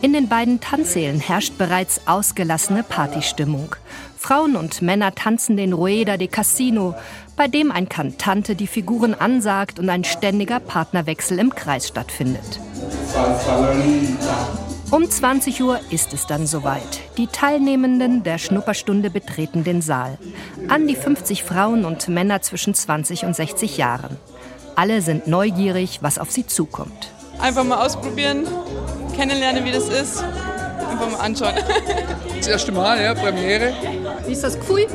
In 0.00 0.12
den 0.12 0.28
beiden 0.28 0.60
Tanzsälen 0.60 1.18
herrscht 1.18 1.58
bereits 1.58 2.02
ausgelassene 2.06 2.84
Partystimmung. 2.84 3.74
Frauen 4.16 4.54
und 4.54 4.80
Männer 4.80 5.12
tanzen 5.12 5.56
den 5.56 5.72
Rueda 5.72 6.16
de 6.16 6.28
Casino, 6.28 6.94
bei 7.36 7.48
dem 7.48 7.72
ein 7.72 7.88
Kantante 7.88 8.54
die 8.54 8.68
Figuren 8.68 9.12
ansagt 9.12 9.80
und 9.80 9.88
ein 9.90 10.04
ständiger 10.04 10.60
Partnerwechsel 10.60 11.40
im 11.40 11.52
Kreis 11.52 11.88
stattfindet. 11.88 12.60
Um 14.94 15.10
20 15.10 15.60
Uhr 15.60 15.80
ist 15.90 16.12
es 16.12 16.28
dann 16.28 16.46
soweit. 16.46 17.00
Die 17.16 17.26
Teilnehmenden 17.26 18.22
der 18.22 18.38
Schnupperstunde 18.38 19.10
betreten 19.10 19.64
den 19.64 19.82
Saal. 19.82 20.18
An 20.68 20.86
die 20.86 20.94
50 20.94 21.42
Frauen 21.42 21.84
und 21.84 22.06
Männer 22.06 22.42
zwischen 22.42 22.74
20 22.74 23.24
und 23.24 23.34
60 23.34 23.76
Jahren. 23.76 24.16
Alle 24.76 25.02
sind 25.02 25.26
neugierig, 25.26 25.98
was 26.02 26.16
auf 26.16 26.30
sie 26.30 26.46
zukommt. 26.46 27.12
Einfach 27.40 27.64
mal 27.64 27.84
ausprobieren, 27.84 28.46
kennenlernen, 29.16 29.64
wie 29.64 29.72
das 29.72 29.88
ist. 29.88 30.22
Einfach 30.22 31.10
mal 31.10 31.18
anschauen. 31.18 31.54
Das 32.36 32.46
erste 32.46 32.70
Mal, 32.70 33.02
ja, 33.02 33.14
Premiere. 33.14 33.72
Wie 34.28 34.32
ist 34.32 34.44
das 34.44 34.54
Gefühl? 34.60 34.86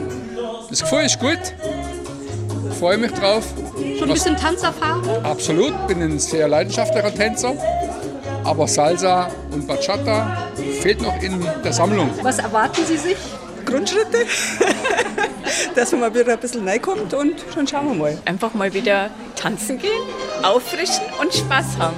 Das 0.70 0.80
Gefühl 0.82 1.02
ist 1.02 1.20
gut. 1.20 1.40
Freue 2.80 2.98
mich 2.98 3.12
drauf. 3.12 3.44
Schon 3.98 4.08
ein 4.08 4.14
bisschen 4.14 4.38
Tanzerfahrung? 4.38 5.26
Absolut, 5.26 5.88
bin 5.90 6.02
ein 6.02 6.20
sehr 6.20 6.48
leidenschaftlicher 6.48 7.14
Tänzer. 7.14 7.54
Aber 8.50 8.68
Salsa 8.68 9.30
und 9.52 9.68
Bachata 9.68 10.50
fehlt 10.82 11.04
noch 11.04 11.22
in 11.22 11.40
der 11.64 11.72
Sammlung. 11.72 12.10
Was 12.24 12.40
erwarten 12.40 12.84
Sie 12.84 12.98
sich? 12.98 13.16
Grundschritte, 13.64 14.26
dass 15.76 15.92
man 15.92 16.02
mal 16.02 16.16
wieder 16.16 16.34
ein 16.34 16.40
bisschen 16.40 16.68
reinkommt 16.68 17.14
und 17.14 17.46
schon 17.54 17.68
schauen 17.68 17.90
wir 17.90 17.94
mal. 17.94 18.18
Einfach 18.26 18.56
mal 18.56 18.74
wieder 18.74 19.12
tanzen 19.36 19.78
gehen, 19.78 20.02
auffrischen 20.42 21.04
und 21.22 21.32
Spaß 21.32 21.78
haben. 21.78 21.96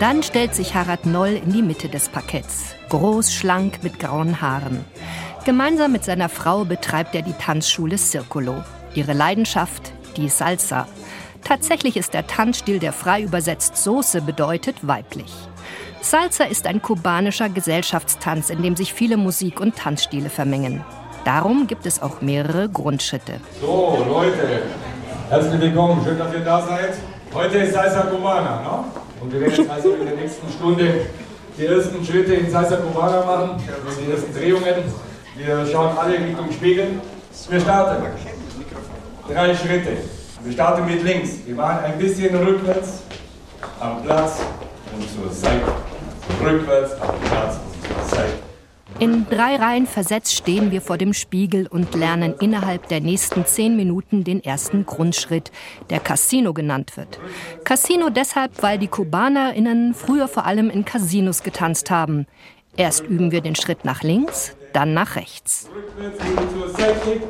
Dann 0.00 0.24
stellt 0.24 0.56
sich 0.56 0.74
Harald 0.74 1.06
Noll 1.06 1.40
in 1.44 1.52
die 1.52 1.62
Mitte 1.62 1.88
des 1.88 2.08
Parketts. 2.08 2.74
Groß, 2.88 3.32
schlank, 3.32 3.84
mit 3.84 4.00
grauen 4.00 4.40
Haaren. 4.40 4.84
Gemeinsam 5.44 5.92
mit 5.92 6.04
seiner 6.04 6.28
Frau 6.28 6.64
betreibt 6.64 7.14
er 7.14 7.22
die 7.22 7.34
Tanzschule 7.34 7.96
Circolo. 7.96 8.64
Ihre 8.94 9.12
Leidenschaft, 9.12 9.92
die 10.16 10.28
Salsa. 10.30 10.88
Tatsächlich 11.44 11.96
ist 11.96 12.12
der 12.12 12.26
Tanzstil, 12.26 12.80
der 12.80 12.92
frei 12.92 13.22
übersetzt 13.22 13.76
Soße 13.76 14.20
bedeutet, 14.20 14.76
weiblich. 14.82 15.32
Salsa 16.02 16.44
ist 16.44 16.66
ein 16.66 16.80
kubanischer 16.80 17.50
Gesellschaftstanz, 17.50 18.48
in 18.48 18.62
dem 18.62 18.74
sich 18.74 18.94
viele 18.94 19.18
Musik- 19.18 19.60
und 19.60 19.76
Tanzstile 19.76 20.30
vermengen. 20.30 20.82
Darum 21.26 21.66
gibt 21.66 21.84
es 21.84 22.00
auch 22.00 22.22
mehrere 22.22 22.70
Grundschritte. 22.70 23.34
So, 23.60 24.02
Leute, 24.08 24.62
herzlich 25.28 25.60
willkommen. 25.60 26.02
Schön, 26.02 26.18
dass 26.18 26.32
ihr 26.32 26.40
da 26.40 26.62
seid. 26.62 26.94
Heute 27.34 27.58
ist 27.58 27.74
Salsa 27.74 28.00
Cubana, 28.02 28.62
ne? 28.62 28.84
Und 29.20 29.30
wir 29.30 29.42
werden 29.42 29.70
also 29.70 29.92
in 29.92 30.06
der 30.06 30.16
nächsten 30.16 30.50
Stunde 30.50 31.06
die 31.58 31.66
ersten 31.66 32.02
Schritte 32.02 32.32
in 32.32 32.50
Salsa 32.50 32.76
Cubana 32.76 33.22
machen, 33.24 33.62
die 34.00 34.10
ersten 34.10 34.34
Drehungen. 34.34 34.74
Wir 35.36 35.66
schauen 35.70 35.98
alle 35.98 36.14
Richtung 36.14 36.50
Spiegel. 36.50 36.98
Wir 37.50 37.60
starten. 37.60 38.06
Drei 39.28 39.54
Schritte. 39.54 39.98
Wir 40.42 40.52
starten 40.52 40.86
mit 40.86 41.04
links. 41.04 41.30
Wir 41.44 41.54
machen 41.54 41.84
ein 41.84 41.98
bisschen 41.98 42.34
rückwärts 42.34 43.02
am 43.78 44.02
Platz 44.02 44.40
und 44.96 45.02
zur 45.02 45.30
Seite. 45.30 45.89
Rückwärts 46.50 46.96
Platz 47.28 47.60
Seite. 48.10 48.38
In 48.98 49.26
drei 49.30 49.56
Reihen 49.56 49.86
versetzt 49.86 50.34
stehen 50.34 50.72
wir 50.72 50.82
vor 50.82 50.98
dem 50.98 51.14
Spiegel 51.14 51.66
und 51.66 51.94
lernen 51.94 52.34
innerhalb 52.40 52.88
der 52.88 53.00
nächsten 53.00 53.46
zehn 53.46 53.76
Minuten 53.76 54.24
den 54.24 54.42
ersten 54.42 54.84
Grundschritt, 54.84 55.52
der 55.88 56.00
Casino 56.00 56.52
genannt 56.52 56.96
wird. 56.96 57.18
Casino 57.64 58.10
deshalb, 58.10 58.62
weil 58.62 58.78
die 58.78 58.88
KubanerInnen 58.88 59.94
früher 59.94 60.28
vor 60.28 60.44
allem 60.44 60.68
in 60.70 60.84
Casinos 60.84 61.42
getanzt 61.42 61.90
haben. 61.90 62.26
Erst 62.76 63.04
üben 63.06 63.30
wir 63.30 63.40
den 63.40 63.54
Schritt 63.54 63.84
nach 63.84 64.02
links, 64.02 64.54
dann 64.72 64.92
nach 64.92 65.16
rechts. 65.16 65.70
Rückwärts 65.96 67.20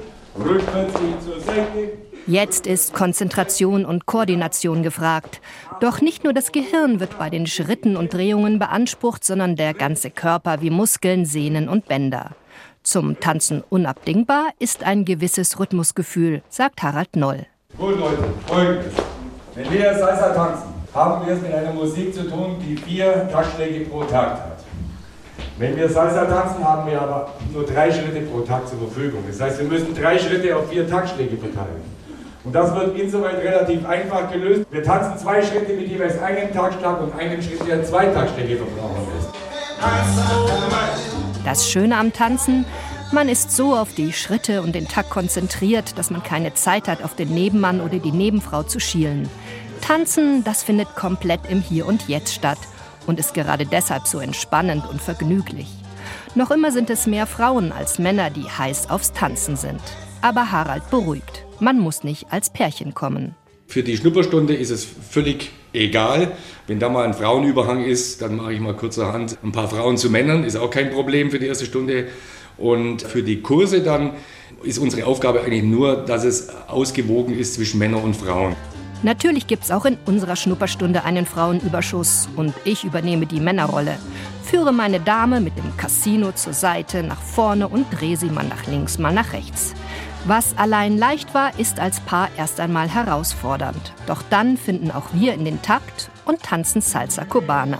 Jetzt 2.26 2.66
ist 2.66 2.94
Konzentration 2.94 3.84
und 3.84 4.06
Koordination 4.06 4.82
gefragt. 4.82 5.40
Doch 5.80 6.00
nicht 6.00 6.22
nur 6.24 6.32
das 6.32 6.52
Gehirn 6.52 7.00
wird 7.00 7.18
bei 7.18 7.30
den 7.30 7.46
Schritten 7.46 7.96
und 7.96 8.14
Drehungen 8.14 8.58
beansprucht, 8.58 9.24
sondern 9.24 9.56
der 9.56 9.74
ganze 9.74 10.10
Körper 10.10 10.60
wie 10.60 10.70
Muskeln, 10.70 11.24
Sehnen 11.24 11.68
und 11.68 11.86
Bänder. 11.86 12.30
Zum 12.82 13.18
Tanzen 13.20 13.62
unabdingbar 13.68 14.50
ist 14.58 14.84
ein 14.84 15.04
gewisses 15.04 15.58
Rhythmusgefühl, 15.58 16.42
sagt 16.48 16.82
Harald 16.82 17.16
Noll. 17.16 17.46
Gut, 17.76 17.98
Leute, 17.98 18.24
folgendes. 18.46 18.94
Wenn 19.54 19.72
wir 19.72 19.94
Salsa 19.94 20.32
tanzen, 20.32 20.68
haben 20.94 21.26
wir 21.26 21.34
es 21.34 21.42
mit 21.42 21.52
einer 21.52 21.72
Musik 21.72 22.14
zu 22.14 22.28
tun, 22.28 22.56
die 22.60 22.76
vier 22.76 23.28
Taktschläge 23.30 23.86
pro 23.86 24.04
Takt 24.04 24.40
hat. 24.40 24.59
Wenn 25.60 25.76
wir 25.76 25.90
Salsa 25.90 26.24
tanzen, 26.24 26.64
haben 26.66 26.90
wir 26.90 26.98
aber 26.98 27.34
nur 27.52 27.66
drei 27.66 27.92
Schritte 27.92 28.22
pro 28.22 28.40
Takt 28.40 28.70
zur 28.70 28.78
Verfügung. 28.78 29.22
Das 29.28 29.38
heißt, 29.42 29.58
wir 29.58 29.68
müssen 29.68 29.94
drei 29.94 30.18
Schritte 30.18 30.56
auf 30.56 30.70
vier 30.70 30.88
Taktschläge 30.88 31.36
verteilen. 31.36 31.82
Und 32.44 32.54
das 32.54 32.74
wird 32.74 32.96
insoweit 32.98 33.36
relativ 33.44 33.86
einfach 33.86 34.32
gelöst. 34.32 34.64
Wir 34.70 34.82
tanzen 34.82 35.18
zwei 35.18 35.42
Schritte 35.42 35.74
mit 35.74 35.88
jeweils 35.88 36.18
einem 36.18 36.50
Taktschlag 36.54 37.02
und 37.02 37.12
einen 37.12 37.42
Schritt, 37.42 37.60
der 37.68 37.84
zwei 37.84 38.06
Taktschläge 38.06 38.56
verbrauchen 38.56 39.06
lässt. 39.14 39.28
Das 41.44 41.68
Schöne 41.68 41.98
am 41.98 42.14
Tanzen, 42.14 42.64
man 43.12 43.28
ist 43.28 43.54
so 43.54 43.76
auf 43.76 43.92
die 43.92 44.14
Schritte 44.14 44.62
und 44.62 44.74
den 44.74 44.88
Takt 44.88 45.10
konzentriert, 45.10 45.98
dass 45.98 46.10
man 46.10 46.22
keine 46.22 46.54
Zeit 46.54 46.88
hat, 46.88 47.04
auf 47.04 47.14
den 47.14 47.34
Nebenmann 47.34 47.82
oder 47.82 47.98
die 47.98 48.12
Nebenfrau 48.12 48.62
zu 48.62 48.80
schielen. 48.80 49.28
Tanzen, 49.82 50.42
das 50.42 50.62
findet 50.62 50.96
komplett 50.96 51.40
im 51.50 51.60
Hier 51.60 51.84
und 51.84 52.08
Jetzt 52.08 52.32
statt 52.32 52.56
und 53.06 53.18
ist 53.18 53.34
gerade 53.34 53.66
deshalb 53.66 54.06
so 54.06 54.18
entspannend 54.18 54.88
und 54.88 55.00
vergnüglich. 55.00 55.68
Noch 56.34 56.50
immer 56.50 56.70
sind 56.70 56.90
es 56.90 57.06
mehr 57.06 57.26
Frauen 57.26 57.72
als 57.72 57.98
Männer, 57.98 58.30
die 58.30 58.44
heiß 58.44 58.90
aufs 58.90 59.12
Tanzen 59.12 59.56
sind. 59.56 59.80
Aber 60.22 60.52
Harald 60.52 60.88
beruhigt. 60.90 61.44
Man 61.58 61.78
muss 61.78 62.04
nicht 62.04 62.32
als 62.32 62.50
Pärchen 62.50 62.94
kommen. 62.94 63.34
Für 63.66 63.82
die 63.82 63.96
Schnupperstunde 63.96 64.54
ist 64.54 64.70
es 64.70 64.84
völlig 64.84 65.50
egal. 65.72 66.32
Wenn 66.66 66.78
da 66.78 66.88
mal 66.88 67.04
ein 67.04 67.14
Frauenüberhang 67.14 67.84
ist, 67.84 68.22
dann 68.22 68.36
mache 68.36 68.52
ich 68.52 68.60
mal 68.60 68.74
kurzerhand 68.74 69.38
ein 69.42 69.52
paar 69.52 69.68
Frauen 69.68 69.96
zu 69.96 70.10
Männern. 70.10 70.44
Ist 70.44 70.56
auch 70.56 70.70
kein 70.70 70.90
Problem 70.90 71.30
für 71.30 71.38
die 71.38 71.46
erste 71.46 71.66
Stunde. 71.66 72.08
Und 72.56 73.02
für 73.02 73.22
die 73.22 73.42
Kurse 73.42 73.80
dann 73.80 74.12
ist 74.62 74.78
unsere 74.78 75.06
Aufgabe 75.06 75.42
eigentlich 75.42 75.62
nur, 75.62 75.96
dass 75.96 76.24
es 76.24 76.48
ausgewogen 76.68 77.38
ist 77.38 77.54
zwischen 77.54 77.78
Männern 77.78 78.02
und 78.02 78.14
Frauen. 78.14 78.56
Natürlich 79.02 79.46
gibt 79.46 79.64
es 79.64 79.70
auch 79.70 79.86
in 79.86 79.96
unserer 80.04 80.36
Schnupperstunde 80.36 81.04
einen 81.04 81.24
Frauenüberschuss 81.24 82.28
und 82.36 82.54
ich 82.64 82.84
übernehme 82.84 83.24
die 83.24 83.40
Männerrolle. 83.40 83.96
Führe 84.42 84.72
meine 84.72 85.00
Dame 85.00 85.40
mit 85.40 85.56
dem 85.56 85.76
Casino 85.76 86.32
zur 86.32 86.52
Seite, 86.52 87.02
nach 87.02 87.20
vorne 87.20 87.68
und 87.68 87.86
drehe 87.90 88.16
sie 88.16 88.28
mal 88.28 88.44
nach 88.44 88.66
links, 88.66 88.98
mal 88.98 89.14
nach 89.14 89.32
rechts. 89.32 89.74
Was 90.26 90.58
allein 90.58 90.98
leicht 90.98 91.32
war, 91.32 91.58
ist 91.58 91.80
als 91.80 92.00
Paar 92.00 92.28
erst 92.36 92.60
einmal 92.60 92.90
herausfordernd. 92.90 93.94
Doch 94.06 94.22
dann 94.28 94.58
finden 94.58 94.90
auch 94.90 95.14
wir 95.14 95.32
in 95.32 95.46
den 95.46 95.62
Takt 95.62 96.10
und 96.26 96.42
tanzen 96.42 96.82
Salsa 96.82 97.24
Cubana. 97.24 97.78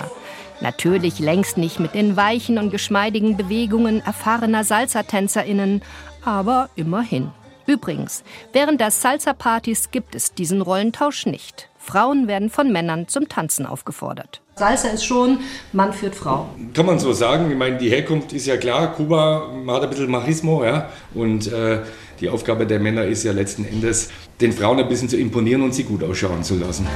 Natürlich 0.63 1.19
längst 1.19 1.59
nicht 1.59 1.81
mit 1.81 1.95
den 1.95 2.17
weichen 2.17 2.59
und 2.59 2.71
geschmeidigen 2.71 3.37
Bewegungen 3.37 4.01
erfahrener 4.01 4.65
Salsa-TänzerInnen, 4.65 5.83
aber 6.25 6.71
immerhin. 6.77 7.31
Übrigens, 7.71 8.25
während 8.53 8.81
der 8.81 8.91
Salsa-Partys 8.91 9.93
gibt 9.93 10.17
es 10.17 10.35
diesen 10.35 10.61
Rollentausch 10.61 11.27
nicht. 11.27 11.69
Frauen 11.79 12.27
werden 12.27 12.51
von 12.51 12.73
Männern 12.73 13.07
zum 13.07 13.29
Tanzen 13.29 13.65
aufgefordert. 13.65 14.41
Salsa 14.57 14.89
ist 14.89 15.05
schon 15.05 15.39
Mann 15.73 15.93
führt 15.93 16.17
Frau. 16.17 16.49
Kann 16.75 16.87
man 16.87 16.99
so 16.99 17.13
sagen. 17.13 17.49
Ich 17.49 17.57
meine, 17.57 17.79
die 17.79 17.89
Herkunft 17.89 18.33
ist 18.33 18.47
ja 18.47 18.57
klar. 18.57 18.93
Kuba 18.93 19.49
hat 19.69 19.85
ein 19.85 19.89
bisschen 19.89 20.11
Machismo, 20.11 20.65
ja. 20.65 20.89
Und 21.15 21.47
äh, 21.53 21.83
die 22.21 22.29
Aufgabe 22.29 22.67
der 22.67 22.81
Männer 22.81 23.05
ist 23.05 23.23
ja 23.23 23.31
letzten 23.31 23.65
Endes, 23.65 24.11
den 24.41 24.53
Frauen 24.53 24.81
ein 24.81 24.89
bisschen 24.89 25.09
zu 25.09 25.17
imponieren 25.17 25.63
und 25.63 25.73
sie 25.73 25.85
gut 25.85 26.03
ausschauen 26.03 26.43
zu 26.43 26.57
lassen. 26.57 26.89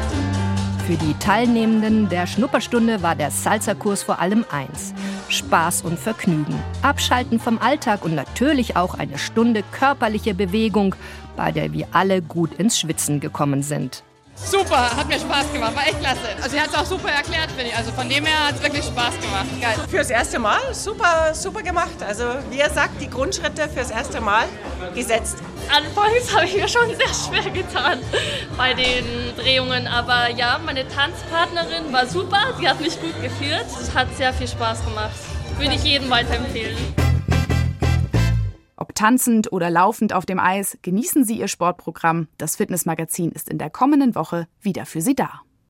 Für 0.87 0.97
die 0.97 1.15
Teilnehmenden 1.15 2.11
der 2.11 2.27
Schnupperstunde 2.27 3.03
war 3.03 3.17
der 3.17 3.31
Salsa-Kurs 3.31 4.03
vor 4.03 4.19
allem 4.19 4.45
eins: 4.51 4.93
Spaß 5.31 5.81
und 5.81 5.99
Vergnügen. 5.99 6.55
Abschalten 6.83 7.41
vom 7.41 7.59
Alltag 7.59 8.05
und 8.05 8.15
natürlich 8.15 8.77
auch 8.77 8.93
eine 8.93 9.17
Stunde 9.17 9.63
körperliche 9.73 10.35
Bewegung, 10.35 10.95
bei 11.37 11.53
der 11.53 11.73
wir 11.73 11.89
alle 11.93 12.21
gut 12.21 12.53
ins 12.59 12.79
Schwitzen 12.79 13.19
gekommen 13.19 13.63
sind. 13.63 14.05
Super, 14.37 14.97
hat 14.97 15.09
mir 15.09 15.19
Spaß 15.19 15.53
gemacht, 15.53 15.75
war 15.77 15.87
echt 15.87 16.01
klasse. 16.01 16.21
Also 16.37 16.51
sie 16.51 16.61
hat 16.61 16.69
es 16.69 16.75
auch 16.75 16.85
super 16.85 17.09
erklärt, 17.09 17.51
finde 17.51 17.71
ich. 17.71 17.77
Also 17.77 17.93
von 17.93 18.09
dem 18.09 18.25
her 18.27 18.49
hat 18.49 18.57
es 18.57 18.63
wirklich 18.63 18.85
Spaß 18.85 19.15
gemacht. 19.21 19.47
Geil. 19.61 19.77
Fürs 19.89 20.11
erste 20.11 20.39
Mal 20.39 20.61
super, 20.73 21.35
super 21.35 21.63
gemacht. 21.63 22.03
Also 22.07 22.25
wie 22.51 22.59
er 22.59 22.71
sagt, 22.71 23.01
die 23.01 23.09
Grundschritte 23.09 23.69
fürs 23.69 23.91
erste 23.91 24.21
Mal 24.21 24.45
gesetzt. 24.95 25.37
Anfangs 25.75 26.35
habe 26.35 26.45
ich 26.45 26.57
mir 26.57 26.69
schon 26.69 26.89
sehr 26.89 27.43
schwer 27.43 27.51
getan 27.51 27.99
bei 28.57 28.75
den 28.75 29.35
Drehungen, 29.37 29.87
aber 29.87 30.31
ja, 30.31 30.59
meine 30.65 30.87
Tanzpartnerin 30.89 31.93
war 31.93 32.07
super, 32.07 32.55
sie 32.59 32.69
hat 32.69 32.81
mich 32.81 33.01
gut 33.01 33.21
geführt. 33.23 33.67
Es 33.81 33.95
hat 33.95 34.15
sehr 34.17 34.33
viel 34.33 34.49
Spaß 34.49 34.85
gemacht. 34.85 35.15
Würde 35.59 35.75
ich 35.75 35.85
jedem 35.85 36.11
weiterempfehlen. 36.11 37.04
Tanzend 38.95 39.53
oder 39.53 39.71
laufend 39.71 40.13
auf 40.13 40.25
dem 40.25 40.39
Eis, 40.39 40.79
genießen 40.83 41.25
Sie 41.25 41.39
Ihr 41.39 41.49
Sportprogramm. 41.49 42.29
Das 42.39 42.57
Fitnessmagazin 42.57 43.33
ist 43.33 43.49
in 43.49 43.59
der 43.59 43.71
kommenden 43.71 44.15
Woche 44.15 44.47
wieder 44.61 44.87
für 44.87 45.01
Sie 45.01 45.15
da. 45.15 45.44